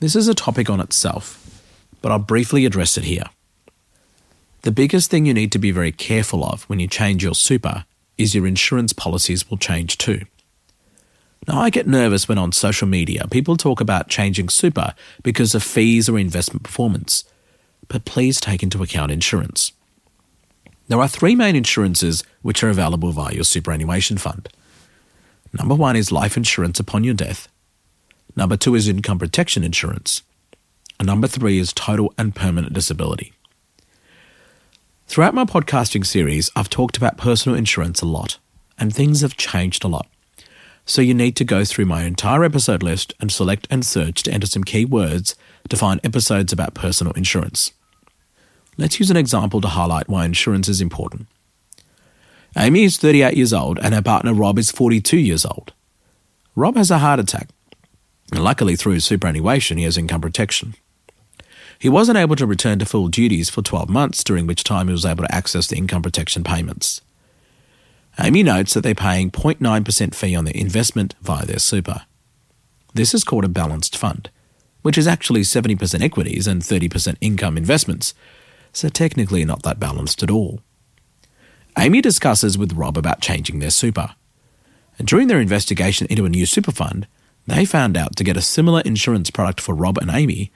This 0.00 0.16
is 0.16 0.28
a 0.28 0.34
topic 0.34 0.68
on 0.68 0.80
itself, 0.80 1.62
but 2.00 2.12
I'll 2.12 2.18
briefly 2.18 2.66
address 2.66 2.98
it 2.98 3.04
here. 3.04 3.24
The 4.62 4.72
biggest 4.72 5.10
thing 5.10 5.26
you 5.26 5.34
need 5.34 5.52
to 5.52 5.58
be 5.58 5.70
very 5.70 5.92
careful 5.92 6.44
of 6.44 6.62
when 6.64 6.80
you 6.80 6.86
change 6.86 7.22
your 7.22 7.34
super 7.34 7.84
is 8.16 8.34
your 8.34 8.46
insurance 8.46 8.92
policies 8.92 9.48
will 9.50 9.58
change 9.58 9.98
too. 9.98 10.22
Now, 11.48 11.60
I 11.60 11.70
get 11.70 11.88
nervous 11.88 12.28
when 12.28 12.38
on 12.38 12.52
social 12.52 12.86
media 12.86 13.26
people 13.28 13.56
talk 13.56 13.80
about 13.80 14.08
changing 14.08 14.48
super 14.48 14.94
because 15.22 15.54
of 15.54 15.62
fees 15.62 16.08
or 16.08 16.18
investment 16.18 16.62
performance 16.62 17.24
but 17.92 18.06
please 18.06 18.40
take 18.40 18.62
into 18.62 18.82
account 18.82 19.12
insurance. 19.12 19.72
There 20.88 21.00
are 21.00 21.08
three 21.08 21.34
main 21.34 21.54
insurances 21.54 22.24
which 22.40 22.64
are 22.64 22.70
available 22.70 23.12
via 23.12 23.34
your 23.34 23.44
superannuation 23.44 24.16
fund. 24.16 24.48
Number 25.52 25.74
one 25.74 25.94
is 25.94 26.10
life 26.10 26.36
insurance 26.36 26.80
upon 26.80 27.04
your 27.04 27.14
death. 27.14 27.48
Number 28.34 28.56
two 28.56 28.74
is 28.74 28.88
income 28.88 29.18
protection 29.18 29.62
insurance. 29.62 30.22
And 30.98 31.06
number 31.06 31.26
three 31.26 31.58
is 31.58 31.74
total 31.74 32.14
and 32.16 32.34
permanent 32.34 32.72
disability. 32.72 33.34
Throughout 35.06 35.34
my 35.34 35.44
podcasting 35.44 36.06
series, 36.06 36.50
I've 36.56 36.70
talked 36.70 36.96
about 36.96 37.18
personal 37.18 37.58
insurance 37.58 38.00
a 38.00 38.06
lot, 38.06 38.38
and 38.78 38.94
things 38.94 39.20
have 39.20 39.36
changed 39.36 39.84
a 39.84 39.88
lot. 39.88 40.08
So 40.86 41.02
you 41.02 41.12
need 41.12 41.36
to 41.36 41.44
go 41.44 41.64
through 41.64 41.84
my 41.84 42.04
entire 42.04 42.44
episode 42.44 42.82
list 42.82 43.12
and 43.20 43.30
select 43.30 43.68
and 43.70 43.84
search 43.84 44.22
to 44.22 44.32
enter 44.32 44.46
some 44.46 44.64
keywords 44.64 45.34
to 45.68 45.76
find 45.76 46.00
episodes 46.02 46.52
about 46.52 46.74
personal 46.74 47.12
insurance. 47.12 47.72
Let's 48.78 48.98
use 48.98 49.10
an 49.10 49.18
example 49.18 49.60
to 49.60 49.68
highlight 49.68 50.08
why 50.08 50.24
insurance 50.24 50.68
is 50.68 50.80
important. 50.80 51.26
Amy 52.56 52.84
is 52.84 52.96
38 52.96 53.36
years 53.36 53.52
old 53.52 53.78
and 53.78 53.94
her 53.94 54.02
partner 54.02 54.32
Rob 54.32 54.58
is 54.58 54.70
42 54.70 55.18
years 55.18 55.44
old. 55.44 55.72
Rob 56.56 56.76
has 56.76 56.90
a 56.90 56.98
heart 56.98 57.20
attack, 57.20 57.48
and 58.30 58.42
luckily 58.42 58.76
through 58.76 58.92
his 58.92 59.04
superannuation, 59.04 59.78
he 59.78 59.84
has 59.84 59.98
income 59.98 60.20
protection. 60.20 60.74
He 61.82 61.88
wasn't 61.88 62.16
able 62.16 62.36
to 62.36 62.46
return 62.46 62.78
to 62.78 62.86
full 62.86 63.08
duties 63.08 63.50
for 63.50 63.60
12 63.60 63.88
months, 63.88 64.22
during 64.22 64.46
which 64.46 64.62
time 64.62 64.86
he 64.86 64.92
was 64.92 65.04
able 65.04 65.24
to 65.24 65.34
access 65.34 65.66
the 65.66 65.74
income 65.74 66.00
protection 66.00 66.44
payments. 66.44 67.00
Amy 68.20 68.44
notes 68.44 68.72
that 68.74 68.82
they're 68.82 68.94
paying 68.94 69.32
0.9% 69.32 70.14
fee 70.14 70.36
on 70.36 70.44
their 70.44 70.54
investment 70.54 71.16
via 71.22 71.44
their 71.44 71.58
super. 71.58 72.02
This 72.94 73.14
is 73.14 73.24
called 73.24 73.44
a 73.44 73.48
balanced 73.48 73.96
fund, 73.96 74.30
which 74.82 74.96
is 74.96 75.08
actually 75.08 75.40
70% 75.40 76.02
equities 76.02 76.46
and 76.46 76.62
30% 76.62 77.16
income 77.20 77.56
investments, 77.56 78.14
so 78.72 78.88
technically 78.88 79.44
not 79.44 79.64
that 79.64 79.80
balanced 79.80 80.22
at 80.22 80.30
all. 80.30 80.60
Amy 81.76 82.00
discusses 82.00 82.56
with 82.56 82.74
Rob 82.74 82.96
about 82.96 83.20
changing 83.20 83.58
their 83.58 83.70
super. 83.70 84.14
And 84.98 85.08
during 85.08 85.26
their 85.26 85.40
investigation 85.40 86.06
into 86.08 86.26
a 86.26 86.28
new 86.28 86.46
super 86.46 86.70
fund, 86.70 87.08
they 87.48 87.64
found 87.64 87.96
out 87.96 88.14
to 88.14 88.22
get 88.22 88.36
a 88.36 88.40
similar 88.40 88.82
insurance 88.82 89.32
product 89.32 89.60
for 89.60 89.74
Rob 89.74 89.98
and 89.98 90.12
Amy, 90.12 90.52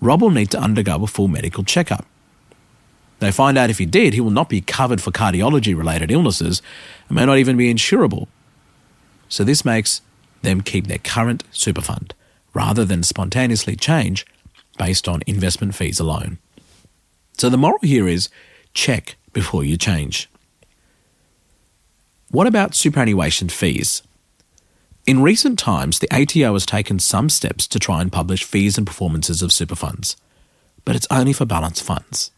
Rob 0.00 0.22
will 0.22 0.30
need 0.30 0.50
to 0.50 0.58
undergo 0.58 1.02
a 1.02 1.06
full 1.06 1.28
medical 1.28 1.64
checkup. 1.64 2.06
They 3.18 3.30
find 3.30 3.58
out 3.58 3.68
if 3.70 3.78
he 3.78 3.86
did, 3.86 4.14
he 4.14 4.20
will 4.20 4.30
not 4.30 4.48
be 4.48 4.62
covered 4.62 5.02
for 5.02 5.10
cardiology 5.10 5.76
related 5.76 6.10
illnesses 6.10 6.62
and 7.08 7.16
may 7.16 7.26
not 7.26 7.38
even 7.38 7.56
be 7.56 7.72
insurable. 7.72 8.28
So 9.28 9.44
this 9.44 9.64
makes 9.64 10.00
them 10.42 10.62
keep 10.62 10.86
their 10.86 10.98
current 10.98 11.44
super 11.52 11.82
fund 11.82 12.14
rather 12.54 12.84
than 12.84 13.02
spontaneously 13.02 13.76
change 13.76 14.26
based 14.78 15.06
on 15.06 15.22
investment 15.26 15.74
fees 15.74 16.00
alone. 16.00 16.38
So 17.36 17.50
the 17.50 17.58
moral 17.58 17.78
here 17.82 18.08
is 18.08 18.30
check 18.72 19.16
before 19.32 19.64
you 19.64 19.76
change. 19.76 20.28
What 22.30 22.46
about 22.46 22.74
superannuation 22.74 23.48
fees? 23.50 24.02
In 25.06 25.22
recent 25.22 25.58
times, 25.58 25.98
the 25.98 26.08
ATO 26.12 26.52
has 26.52 26.66
taken 26.66 26.98
some 26.98 27.28
steps 27.28 27.66
to 27.68 27.78
try 27.78 28.00
and 28.00 28.12
publish 28.12 28.44
fees 28.44 28.76
and 28.76 28.86
performances 28.86 29.42
of 29.42 29.52
super 29.52 29.74
funds, 29.74 30.16
but 30.84 30.94
it's 30.94 31.06
only 31.10 31.32
for 31.32 31.44
balanced 31.44 31.82
funds, 31.82 32.30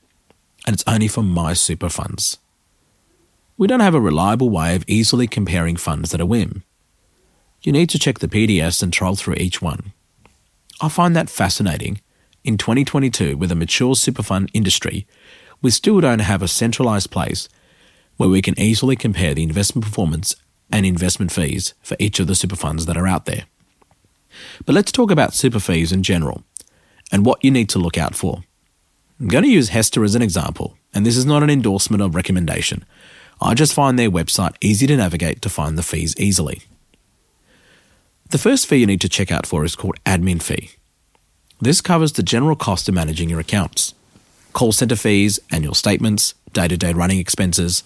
and 0.67 0.75
it's 0.75 0.85
only 0.87 1.09
for 1.09 1.23
MySuper 1.23 1.91
funds. 1.91 2.39
We 3.59 3.67
don't 3.67 3.81
have 3.81 3.95
a 3.95 4.01
reliable 4.01 4.49
way 4.49 4.75
of 4.75 4.85
easily 4.87 5.27
comparing 5.27 5.77
funds 5.77 6.15
at 6.15 6.21
a 6.21 6.27
whim. 6.27 6.63
You 7.63 7.73
need 7.73 7.91
to 7.91 7.99
check 7.99 8.21
the 8.21 8.29
PDS 8.29 8.83
and 8.83 8.93
troll 8.93 9.17
through 9.17 9.35
each 9.35 9.61
one. 9.61 9.93
I 10.81 10.89
find 10.89 11.15
that 11.15 11.31
fascinating 11.31 12.01
in 12.45 12.59
2022, 12.59 13.37
with 13.37 13.53
a 13.53 13.57
mature 13.57 13.95
super 13.95 14.23
fund 14.23 14.51
industry, 14.53 15.07
we 15.61 15.71
still 15.71 16.01
don't 16.01 16.19
have 16.21 16.43
a 16.43 16.49
centralised 16.49 17.11
place 17.11 17.49
where 18.17 18.29
we 18.29 18.43
can 18.43 18.59
easily 18.59 18.97
compare 18.97 19.33
the 19.33 19.45
investment 19.45 19.85
performance 19.85 20.35
and 20.73 20.87
investment 20.87 21.31
fees 21.31 21.75
for 21.83 21.97
each 22.01 22.19
of 22.19 22.27
the 22.27 22.35
super 22.35 22.57
funds 22.57 22.87
that 22.87 22.97
are 22.97 23.07
out 23.07 23.27
there. 23.27 23.45
But 24.65 24.75
let's 24.75 24.91
talk 24.91 25.11
about 25.11 25.35
super 25.35 25.61
fees 25.61 25.93
in 25.93 26.03
general 26.03 26.43
and 27.13 27.27
what 27.27 27.45
you 27.45 27.51
need 27.51 27.69
to 27.69 27.79
look 27.79 27.99
out 27.99 28.15
for. 28.15 28.43
I'm 29.21 29.29
going 29.29 29.45
to 29.45 29.51
use 29.51 29.69
HESTA 29.69 30.03
as 30.03 30.15
an 30.15 30.23
example, 30.23 30.77
and 30.95 31.07
this 31.07 31.17
is 31.17 31.27
not 31.27 31.43
an 31.43 31.51
endorsement 31.51 32.03
or 32.03 32.09
recommendation. 32.09 32.85
I 33.41 33.55
just 33.55 33.75
find 33.75 33.99
their 33.99 34.11
website 34.11 34.57
easy 34.61 34.87
to 34.87 34.97
navigate 34.97 35.43
to 35.43 35.49
find 35.49 35.77
the 35.77 35.83
fees 35.83 36.17
easily. 36.19 36.63
The 38.31 38.39
first 38.39 38.67
fee 38.67 38.77
you 38.77 38.87
need 38.87 39.03
to 39.03 39.09
check 39.09 39.31
out 39.31 39.47
for 39.47 39.65
is 39.65 39.77
called 39.77 40.03
admin 40.07 40.43
fee. 40.43 40.71
This 41.61 41.81
covers 41.81 42.13
the 42.13 42.23
general 42.23 42.57
cost 42.57 42.89
of 42.89 42.95
managing 42.95 43.29
your 43.29 43.41
accounts 43.41 43.95
call 44.53 44.73
centre 44.73 44.97
fees, 44.97 45.41
annual 45.51 45.73
statements, 45.73 46.35
day 46.53 46.69
to 46.69 46.77
day 46.77 46.93
running 46.93 47.19
expenses, 47.19 47.85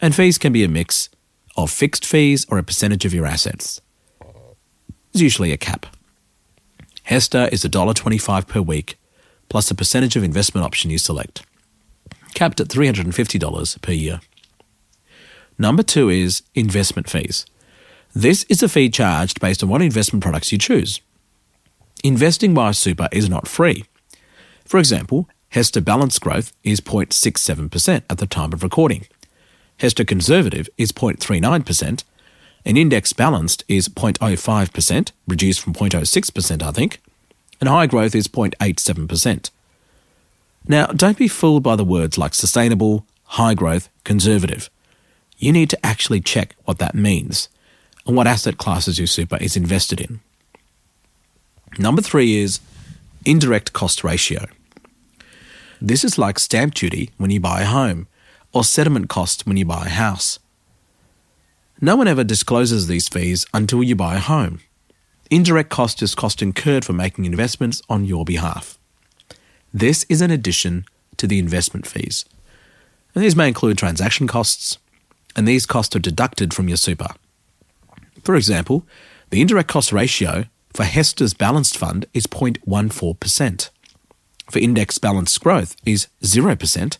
and 0.00 0.14
fees 0.14 0.36
can 0.36 0.52
be 0.52 0.64
a 0.64 0.68
mix 0.68 1.08
of 1.56 1.70
fixed 1.70 2.04
fees 2.04 2.46
or 2.48 2.58
a 2.58 2.62
percentage 2.62 3.04
of 3.04 3.14
your 3.14 3.26
assets. 3.26 3.80
There's 5.12 5.22
usually 5.22 5.52
a 5.52 5.56
cap. 5.56 5.86
HESTA 7.04 7.52
is 7.52 7.64
$1.25 7.64 8.46
per 8.46 8.60
week, 8.60 8.96
plus 9.48 9.70
a 9.70 9.74
percentage 9.74 10.16
of 10.16 10.22
investment 10.22 10.64
option 10.64 10.90
you 10.90 10.98
select, 10.98 11.44
capped 12.34 12.60
at 12.60 12.68
$350 12.68 13.82
per 13.82 13.92
year. 13.92 14.20
Number 15.58 15.82
two 15.82 16.08
is 16.08 16.42
investment 16.54 17.08
fees. 17.08 17.44
This 18.14 18.44
is 18.44 18.62
a 18.62 18.68
fee 18.68 18.90
charged 18.90 19.40
based 19.40 19.62
on 19.62 19.68
what 19.68 19.82
investment 19.82 20.22
products 20.22 20.52
you 20.52 20.58
choose. 20.58 21.00
Investing 22.04 22.54
by 22.54 22.72
super 22.72 23.08
is 23.12 23.28
not 23.28 23.46
free. 23.46 23.84
For 24.64 24.78
example, 24.78 25.28
HESTA 25.50 25.82
Balance 25.82 26.18
Growth 26.18 26.52
is 26.64 26.80
0.67% 26.80 28.02
at 28.08 28.18
the 28.18 28.26
time 28.26 28.52
of 28.52 28.62
recording. 28.62 29.06
HESTA 29.78 30.04
Conservative 30.04 30.68
is 30.78 30.92
0.39%, 30.92 32.04
and 32.64 32.78
Index 32.78 33.12
Balanced 33.12 33.64
is 33.68 33.88
0.05%, 33.88 35.12
reduced 35.26 35.60
from 35.60 35.72
0.06%, 35.74 36.62
I 36.62 36.70
think, 36.70 37.00
and 37.60 37.68
High 37.68 37.86
Growth 37.86 38.14
is 38.14 38.28
0.87%. 38.28 39.50
Now, 40.68 40.86
don't 40.86 41.18
be 41.18 41.28
fooled 41.28 41.62
by 41.62 41.76
the 41.76 41.84
words 41.84 42.16
like 42.16 42.34
sustainable, 42.34 43.06
high 43.24 43.54
growth, 43.54 43.88
conservative. 44.04 44.70
You 45.38 45.52
need 45.52 45.70
to 45.70 45.86
actually 45.86 46.20
check 46.20 46.54
what 46.64 46.78
that 46.78 46.94
means 46.94 47.48
and 48.06 48.16
what 48.16 48.26
asset 48.26 48.58
classes 48.58 48.98
your 48.98 49.06
super 49.06 49.36
is 49.38 49.56
invested 49.56 50.00
in. 50.00 50.20
Number 51.78 52.02
three 52.02 52.36
is 52.36 52.60
indirect 53.24 53.72
cost 53.72 54.04
ratio. 54.04 54.46
This 55.80 56.04
is 56.04 56.18
like 56.18 56.38
stamp 56.38 56.74
duty 56.74 57.10
when 57.16 57.30
you 57.30 57.40
buy 57.40 57.62
a 57.62 57.66
home, 57.66 58.06
or 58.52 58.64
settlement 58.64 59.08
cost 59.08 59.46
when 59.46 59.56
you 59.56 59.64
buy 59.64 59.86
a 59.86 59.90
house. 59.90 60.38
No 61.80 61.96
one 61.96 62.08
ever 62.08 62.24
discloses 62.24 62.86
these 62.86 63.08
fees 63.08 63.46
until 63.52 63.82
you 63.82 63.96
buy 63.96 64.16
a 64.16 64.20
home. 64.20 64.60
Indirect 65.30 65.70
cost 65.70 66.02
is 66.02 66.14
cost 66.14 66.42
incurred 66.42 66.84
for 66.84 66.92
making 66.92 67.24
investments 67.24 67.82
on 67.88 68.04
your 68.04 68.24
behalf. 68.24 68.78
This 69.72 70.04
is 70.08 70.20
an 70.20 70.30
addition 70.30 70.84
to 71.16 71.26
the 71.26 71.38
investment 71.38 71.86
fees. 71.86 72.24
And 73.14 73.24
these 73.24 73.36
may 73.36 73.48
include 73.48 73.78
transaction 73.78 74.26
costs, 74.26 74.78
and 75.34 75.48
these 75.48 75.66
costs 75.66 75.96
are 75.96 76.00
deducted 76.00 76.54
from 76.54 76.68
your 76.68 76.76
super. 76.76 77.08
For 78.22 78.36
example, 78.36 78.86
the 79.30 79.40
indirect 79.40 79.68
cost 79.68 79.92
ratio 79.92 80.44
for 80.72 80.84
HESTA's 80.84 81.34
balanced 81.34 81.76
fund 81.76 82.06
is 82.14 82.26
0.14% 82.26 83.70
for 84.52 84.58
index 84.58 84.98
balanced 84.98 85.40
growth 85.40 85.74
is 85.84 86.08
0%, 86.22 86.98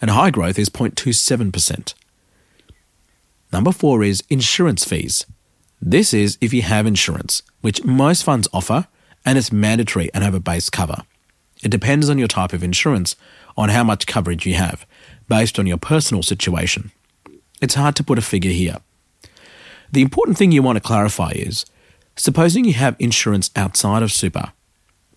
and 0.00 0.10
high 0.10 0.30
growth 0.30 0.58
is 0.58 0.68
0.27%. 0.68 1.94
Number 3.52 3.72
four 3.72 4.04
is 4.04 4.22
insurance 4.30 4.84
fees. 4.84 5.26
This 5.80 6.14
is 6.14 6.38
if 6.40 6.52
you 6.52 6.62
have 6.62 6.86
insurance, 6.86 7.42
which 7.60 7.84
most 7.84 8.22
funds 8.22 8.48
offer, 8.52 8.86
and 9.24 9.36
it's 9.36 9.52
mandatory 9.52 10.10
and 10.14 10.22
have 10.22 10.34
a 10.34 10.40
base 10.40 10.70
cover. 10.70 11.02
It 11.62 11.70
depends 11.70 12.08
on 12.08 12.18
your 12.18 12.28
type 12.28 12.52
of 12.52 12.62
insurance 12.62 13.16
on 13.56 13.68
how 13.68 13.84
much 13.84 14.06
coverage 14.06 14.46
you 14.46 14.54
have, 14.54 14.86
based 15.28 15.58
on 15.58 15.66
your 15.66 15.76
personal 15.76 16.22
situation. 16.22 16.92
It's 17.60 17.74
hard 17.74 17.96
to 17.96 18.04
put 18.04 18.18
a 18.18 18.22
figure 18.22 18.52
here. 18.52 18.78
The 19.92 20.02
important 20.02 20.38
thing 20.38 20.52
you 20.52 20.62
want 20.62 20.76
to 20.76 20.80
clarify 20.80 21.32
is 21.34 21.66
supposing 22.16 22.64
you 22.64 22.74
have 22.74 22.96
insurance 22.98 23.50
outside 23.56 24.02
of 24.02 24.12
super, 24.12 24.52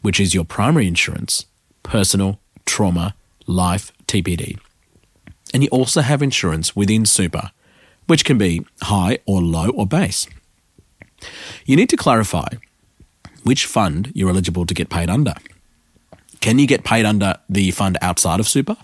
which 0.01 0.19
is 0.19 0.33
your 0.33 0.45
primary 0.45 0.87
insurance, 0.87 1.45
personal, 1.83 2.39
trauma, 2.65 3.15
life, 3.45 3.91
TPD. 4.07 4.59
And 5.53 5.63
you 5.63 5.69
also 5.69 6.01
have 6.01 6.21
insurance 6.21 6.75
within 6.75 7.05
super, 7.05 7.51
which 8.07 8.25
can 8.25 8.37
be 8.37 8.65
high 8.81 9.19
or 9.25 9.41
low 9.41 9.69
or 9.69 9.85
base. 9.85 10.27
You 11.65 11.75
need 11.75 11.89
to 11.89 11.97
clarify 11.97 12.47
which 13.43 13.65
fund 13.65 14.11
you're 14.15 14.29
eligible 14.29 14.65
to 14.65 14.73
get 14.73 14.89
paid 14.89 15.09
under. 15.09 15.33
Can 16.39 16.59
you 16.59 16.67
get 16.67 16.83
paid 16.83 17.05
under 17.05 17.35
the 17.47 17.71
fund 17.71 17.97
outside 18.01 18.39
of 18.39 18.47
super 18.47 18.75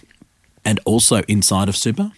and 0.63 0.79
also 0.85 1.23
inside 1.23 1.69
of 1.69 1.75
super? 1.75 2.11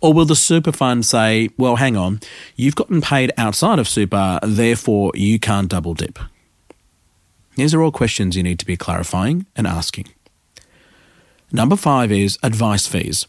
Or 0.00 0.12
will 0.12 0.26
the 0.26 0.36
super 0.36 0.72
fund 0.72 1.06
say, 1.06 1.48
well, 1.56 1.76
hang 1.76 1.96
on, 1.96 2.20
you've 2.56 2.74
gotten 2.74 3.00
paid 3.00 3.32
outside 3.38 3.78
of 3.78 3.88
super, 3.88 4.38
therefore 4.42 5.12
you 5.14 5.38
can't 5.38 5.68
double 5.68 5.94
dip? 5.94 6.18
These 7.54 7.72
are 7.72 7.82
all 7.82 7.92
questions 7.92 8.36
you 8.36 8.42
need 8.42 8.58
to 8.58 8.66
be 8.66 8.76
clarifying 8.76 9.46
and 9.56 9.66
asking. 9.66 10.08
Number 11.50 11.76
five 11.76 12.12
is 12.12 12.38
advice 12.42 12.86
fees. 12.86 13.26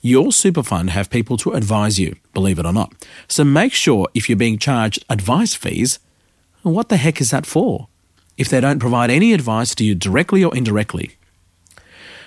Your 0.00 0.32
super 0.32 0.62
fund 0.62 0.90
have 0.90 1.10
people 1.10 1.36
to 1.38 1.52
advise 1.52 1.98
you, 1.98 2.16
believe 2.32 2.58
it 2.58 2.66
or 2.66 2.72
not. 2.72 2.92
So 3.28 3.44
make 3.44 3.72
sure 3.72 4.08
if 4.14 4.28
you're 4.28 4.36
being 4.36 4.58
charged 4.58 5.04
advice 5.10 5.54
fees, 5.54 5.98
what 6.62 6.88
the 6.88 6.96
heck 6.96 7.20
is 7.20 7.30
that 7.30 7.46
for? 7.46 7.88
If 8.36 8.48
they 8.48 8.60
don't 8.60 8.78
provide 8.78 9.10
any 9.10 9.32
advice 9.32 9.74
to 9.74 9.84
you 9.84 9.94
directly 9.94 10.42
or 10.42 10.56
indirectly. 10.56 11.16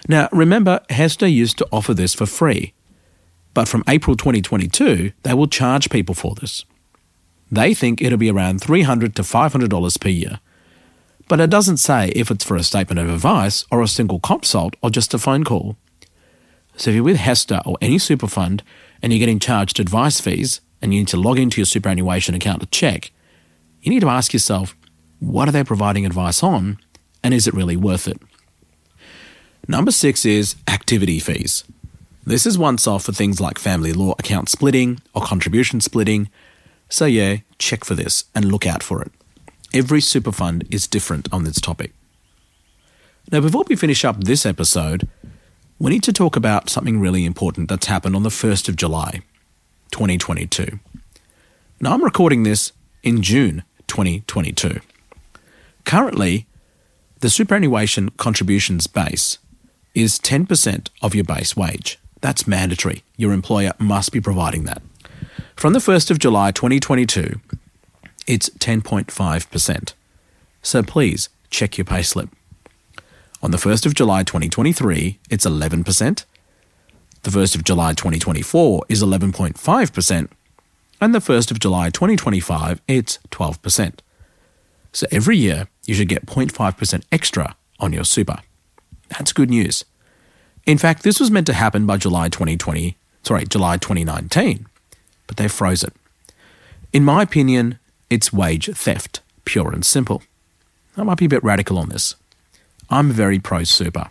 Now, 0.08 0.30
remember, 0.32 0.82
HESTA 0.90 1.32
used 1.32 1.58
to 1.60 1.68
offer 1.72 1.94
this 1.94 2.14
for 2.14 2.26
free, 2.26 2.74
but 3.54 3.68
from 3.68 3.84
April 3.88 4.16
2022, 4.16 5.12
they 5.24 5.34
will 5.34 5.48
charge 5.48 5.90
people 5.90 6.14
for 6.14 6.36
this. 6.36 6.66
They 7.52 7.74
think 7.74 8.02
it'll 8.02 8.18
be 8.18 8.32
around 8.32 8.62
$300 8.62 9.14
to 9.16 9.22
$500 9.22 10.02
per 10.02 10.10
year 10.10 10.40
but 11.28 11.40
it 11.40 11.50
doesn't 11.50 11.78
say 11.78 12.10
if 12.10 12.30
it's 12.30 12.44
for 12.44 12.56
a 12.56 12.64
statement 12.64 13.00
of 13.00 13.10
advice 13.10 13.66
or 13.72 13.82
a 13.82 13.88
single 13.88 14.20
consult 14.20 14.76
or 14.82 14.90
just 14.90 15.14
a 15.14 15.18
phone 15.18 15.44
call. 15.44 15.78
So 16.76 16.90
if 16.90 16.96
you're 16.96 17.04
with 17.04 17.18
HESTA 17.18 17.62
or 17.66 17.78
any 17.82 17.98
super 17.98 18.28
fund 18.28 18.64
and 19.02 19.12
you're 19.12 19.20
getting 19.20 19.40
charged 19.40 19.80
advice 19.80 20.20
fees 20.20 20.62
and 20.82 20.94
you 20.94 21.02
need 21.02 21.08
to 21.10 21.18
log 21.18 21.40
into 21.40 21.62
your 21.62 21.66
superannuation 21.66 22.36
account 22.36 22.62
to 22.62 22.68
check, 22.68 23.12
you 23.82 23.92
need 23.92 24.02
to 24.02 24.10
ask 24.10 24.34
yourself, 24.34 24.76
what 25.20 25.48
are 25.48 25.52
they 25.52 25.64
providing 25.64 26.06
advice 26.06 26.44
on 26.44 26.80
and 27.24 27.34
is 27.34 27.48
it 27.48 27.54
really 27.54 27.78
worth 27.78 28.08
it? 28.08 28.20
Number 29.68 29.92
six 29.92 30.26
is 30.26 30.56
activity 30.68 31.20
fees. 31.20 31.64
This 32.26 32.46
is 32.46 32.58
once 32.58 32.88
off 32.88 33.04
for 33.04 33.12
things 33.12 33.40
like 33.40 33.60
family 33.60 33.94
law 33.94 34.14
account 34.20 34.50
splitting 34.50 35.00
or 35.14 35.22
contribution 35.22 35.82
splitting. 35.82 36.30
So, 36.90 37.06
yeah, 37.06 37.38
check 37.60 37.84
for 37.84 37.96
this 37.96 38.26
and 38.34 38.46
look 38.46 38.66
out 38.66 38.84
for 38.84 39.02
it. 39.02 39.12
Every 39.74 40.02
super 40.02 40.32
fund 40.32 40.66
is 40.70 40.88
different 40.88 41.28
on 41.34 41.44
this 41.44 41.60
topic. 41.60 41.94
Now, 43.32 43.42
before 43.42 43.66
we 43.68 43.76
finish 43.76 44.06
up 44.06 44.24
this 44.24 44.46
episode, 44.46 45.08
we 45.84 45.92
need 45.92 46.02
to 46.02 46.14
talk 46.14 46.38
about 46.38 46.70
something 46.70 46.98
really 46.98 47.26
important 47.26 47.68
that's 47.68 47.88
happened 47.88 48.16
on 48.16 48.24
the 48.24 48.30
1st 48.30 48.70
of 48.70 48.78
July, 48.78 49.20
2022. 49.92 50.80
Now, 51.82 51.92
I'm 51.92 52.06
recording 52.06 52.44
this 52.44 52.72
in 53.04 53.22
June 53.22 53.64
2022. 53.88 54.80
Currently, 55.84 56.48
the 57.20 57.30
superannuation 57.30 58.12
contributions 58.12 58.88
base 58.88 59.40
is 59.94 60.20
10% 60.20 60.88
of 61.02 61.14
your 61.14 61.26
base 61.26 61.58
wage. 61.58 62.00
That's 62.22 62.48
mandatory. 62.48 63.04
Your 63.18 63.34
employer 63.34 63.74
must 63.78 64.14
be 64.14 64.22
providing 64.22 64.64
that. 64.64 64.82
From 65.58 65.74
the 65.74 65.80
1st 65.80 66.12
of 66.12 66.18
July 66.18 66.52
2022, 66.52 67.42
it's 68.26 68.50
10.5%. 68.52 69.94
So 70.62 70.82
please 70.82 71.28
check 71.50 71.78
your 71.78 71.84
payslip. 71.84 72.30
On 73.44 73.52
the 73.52 73.58
1st 73.58 73.86
of 73.86 73.94
July 73.94 74.24
2023, 74.24 75.20
it's 75.30 75.46
11%. 75.46 76.24
The 77.24 77.30
1st 77.30 77.56
of 77.56 77.66
July 77.66 77.92
2024 77.92 78.86
is 78.88 79.04
11.5%. 79.04 80.30
And 81.02 81.14
the 81.14 81.20
1st 81.20 81.52
of 81.52 81.60
July 81.60 81.90
2025, 81.90 82.82
it's 82.88 83.20
12%. 83.32 84.00
So 84.94 85.08
every 85.12 85.36
year, 85.36 85.68
you 85.86 85.94
should 85.94 86.08
get 86.08 86.26
0.5% 86.26 87.04
extra 87.12 87.58
on 87.82 87.92
your 87.92 88.06
super. 88.06 88.38
That's 89.10 89.34
good 89.34 89.50
news. 89.50 89.84
In 90.66 90.78
fact, 90.78 91.04
this 91.04 91.20
was 91.20 91.30
meant 91.30 91.48
to 91.48 91.54
happen 91.54 91.86
by 91.86 91.98
July 91.98 92.30
2020, 92.30 92.96
sorry, 93.24 93.44
July 93.44 93.76
2019, 93.76 94.68
but 95.28 95.36
they 95.36 95.50
froze 95.50 95.84
it. 95.84 95.92
In 96.94 97.04
my 97.04 97.22
opinion, 97.24 97.78
it's 98.10 98.32
wage 98.32 98.70
theft, 98.74 99.20
pure 99.44 99.74
and 99.74 99.86
simple. 99.86 100.24
I 100.96 101.04
might 101.04 101.18
be 101.18 101.26
a 101.26 101.30
bit 101.30 101.44
radical 101.44 101.78
on 101.78 101.90
this. 101.90 102.16
I'm 102.94 103.12
very 103.12 103.40
pro 103.40 103.64
super. 103.64 104.10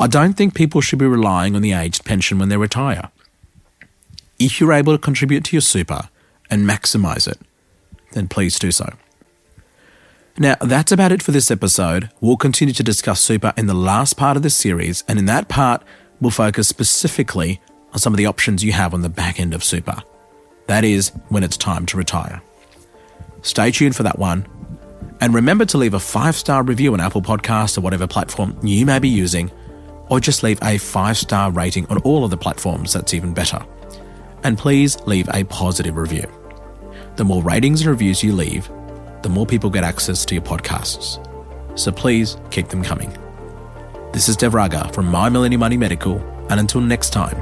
I 0.00 0.06
don't 0.06 0.32
think 0.32 0.54
people 0.54 0.80
should 0.80 0.98
be 0.98 1.06
relying 1.06 1.54
on 1.54 1.62
the 1.62 1.72
aged 1.72 2.04
pension 2.04 2.38
when 2.38 2.48
they 2.48 2.56
retire. 2.56 3.10
If 4.38 4.58
you're 4.58 4.72
able 4.72 4.94
to 4.94 4.98
contribute 4.98 5.44
to 5.44 5.56
your 5.56 5.60
super, 5.60 6.08
and 6.50 6.68
maximize 6.68 7.28
it, 7.28 7.38
then 8.12 8.26
please 8.26 8.58
do 8.58 8.72
so. 8.72 8.92
Now, 10.38 10.56
that's 10.60 10.90
about 10.90 11.12
it 11.12 11.22
for 11.22 11.32
this 11.32 11.50
episode. 11.50 12.10
We'll 12.20 12.36
continue 12.36 12.74
to 12.74 12.82
discuss 12.82 13.20
super 13.20 13.52
in 13.56 13.66
the 13.66 13.74
last 13.74 14.16
part 14.16 14.36
of 14.36 14.42
this 14.42 14.56
series, 14.56 15.04
and 15.06 15.18
in 15.18 15.26
that 15.26 15.48
part, 15.48 15.84
we'll 16.20 16.30
focus 16.30 16.66
specifically 16.66 17.60
on 17.92 17.98
some 17.98 18.12
of 18.12 18.16
the 18.16 18.26
options 18.26 18.64
you 18.64 18.72
have 18.72 18.94
on 18.94 19.02
the 19.02 19.08
back 19.08 19.38
end 19.38 19.54
of 19.54 19.62
super. 19.62 20.02
That 20.66 20.84
is, 20.84 21.10
when 21.28 21.44
it's 21.44 21.56
time 21.56 21.86
to 21.86 21.96
retire. 21.96 22.42
Stay 23.42 23.70
tuned 23.70 23.96
for 23.96 24.02
that 24.02 24.18
one. 24.18 24.46
And 25.20 25.34
remember 25.34 25.66
to 25.66 25.78
leave 25.78 25.94
a 25.94 26.00
five 26.00 26.34
star 26.34 26.62
review 26.62 26.94
on 26.94 27.00
Apple 27.00 27.20
Podcasts 27.20 27.76
or 27.76 27.82
whatever 27.82 28.06
platform 28.06 28.56
you 28.62 28.86
may 28.86 28.98
be 28.98 29.08
using, 29.08 29.50
or 30.08 30.18
just 30.18 30.42
leave 30.42 30.58
a 30.62 30.78
five 30.78 31.18
star 31.18 31.50
rating 31.50 31.86
on 31.86 31.98
all 31.98 32.24
of 32.24 32.30
the 32.30 32.36
platforms, 32.36 32.94
that's 32.94 33.12
even 33.12 33.34
better. 33.34 33.64
And 34.42 34.56
please 34.56 34.98
leave 35.02 35.28
a 35.34 35.44
positive 35.44 35.96
review. 35.96 36.26
The 37.16 37.24
more 37.24 37.42
ratings 37.42 37.82
and 37.82 37.90
reviews 37.90 38.22
you 38.22 38.32
leave, 38.32 38.70
the 39.22 39.28
more 39.28 39.44
people 39.44 39.68
get 39.68 39.84
access 39.84 40.24
to 40.24 40.34
your 40.34 40.42
podcasts. 40.42 41.18
So 41.78 41.92
please 41.92 42.38
keep 42.50 42.68
them 42.68 42.82
coming. 42.82 43.14
This 44.12 44.28
is 44.28 44.36
Dev 44.36 44.54
Raga 44.54 44.90
from 44.92 45.06
My 45.06 45.28
Millennial 45.28 45.60
Money 45.60 45.76
Medical, 45.76 46.18
and 46.48 46.58
until 46.58 46.80
next 46.80 47.10
time, 47.10 47.36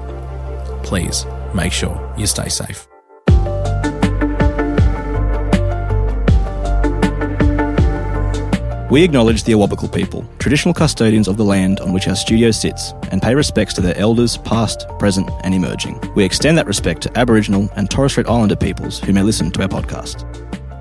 please 0.82 1.24
make 1.54 1.72
sure 1.72 2.12
you 2.18 2.26
stay 2.26 2.48
safe. 2.48 2.87
We 8.90 9.04
acknowledge 9.04 9.44
the 9.44 9.52
Awabakal 9.52 9.94
people, 9.94 10.24
traditional 10.38 10.72
custodians 10.72 11.28
of 11.28 11.36
the 11.36 11.44
land 11.44 11.78
on 11.80 11.92
which 11.92 12.08
our 12.08 12.16
studio 12.16 12.50
sits, 12.50 12.94
and 13.10 13.20
pay 13.20 13.34
respects 13.34 13.74
to 13.74 13.82
their 13.82 13.96
elders, 13.98 14.38
past, 14.38 14.86
present, 14.98 15.28
and 15.44 15.54
emerging. 15.54 16.00
We 16.14 16.24
extend 16.24 16.56
that 16.56 16.66
respect 16.66 17.02
to 17.02 17.18
Aboriginal 17.18 17.68
and 17.76 17.90
Torres 17.90 18.12
Strait 18.12 18.28
Islander 18.28 18.56
peoples 18.56 18.98
who 18.98 19.12
may 19.12 19.22
listen 19.22 19.50
to 19.50 19.62
our 19.62 19.68
podcast. 19.68 20.24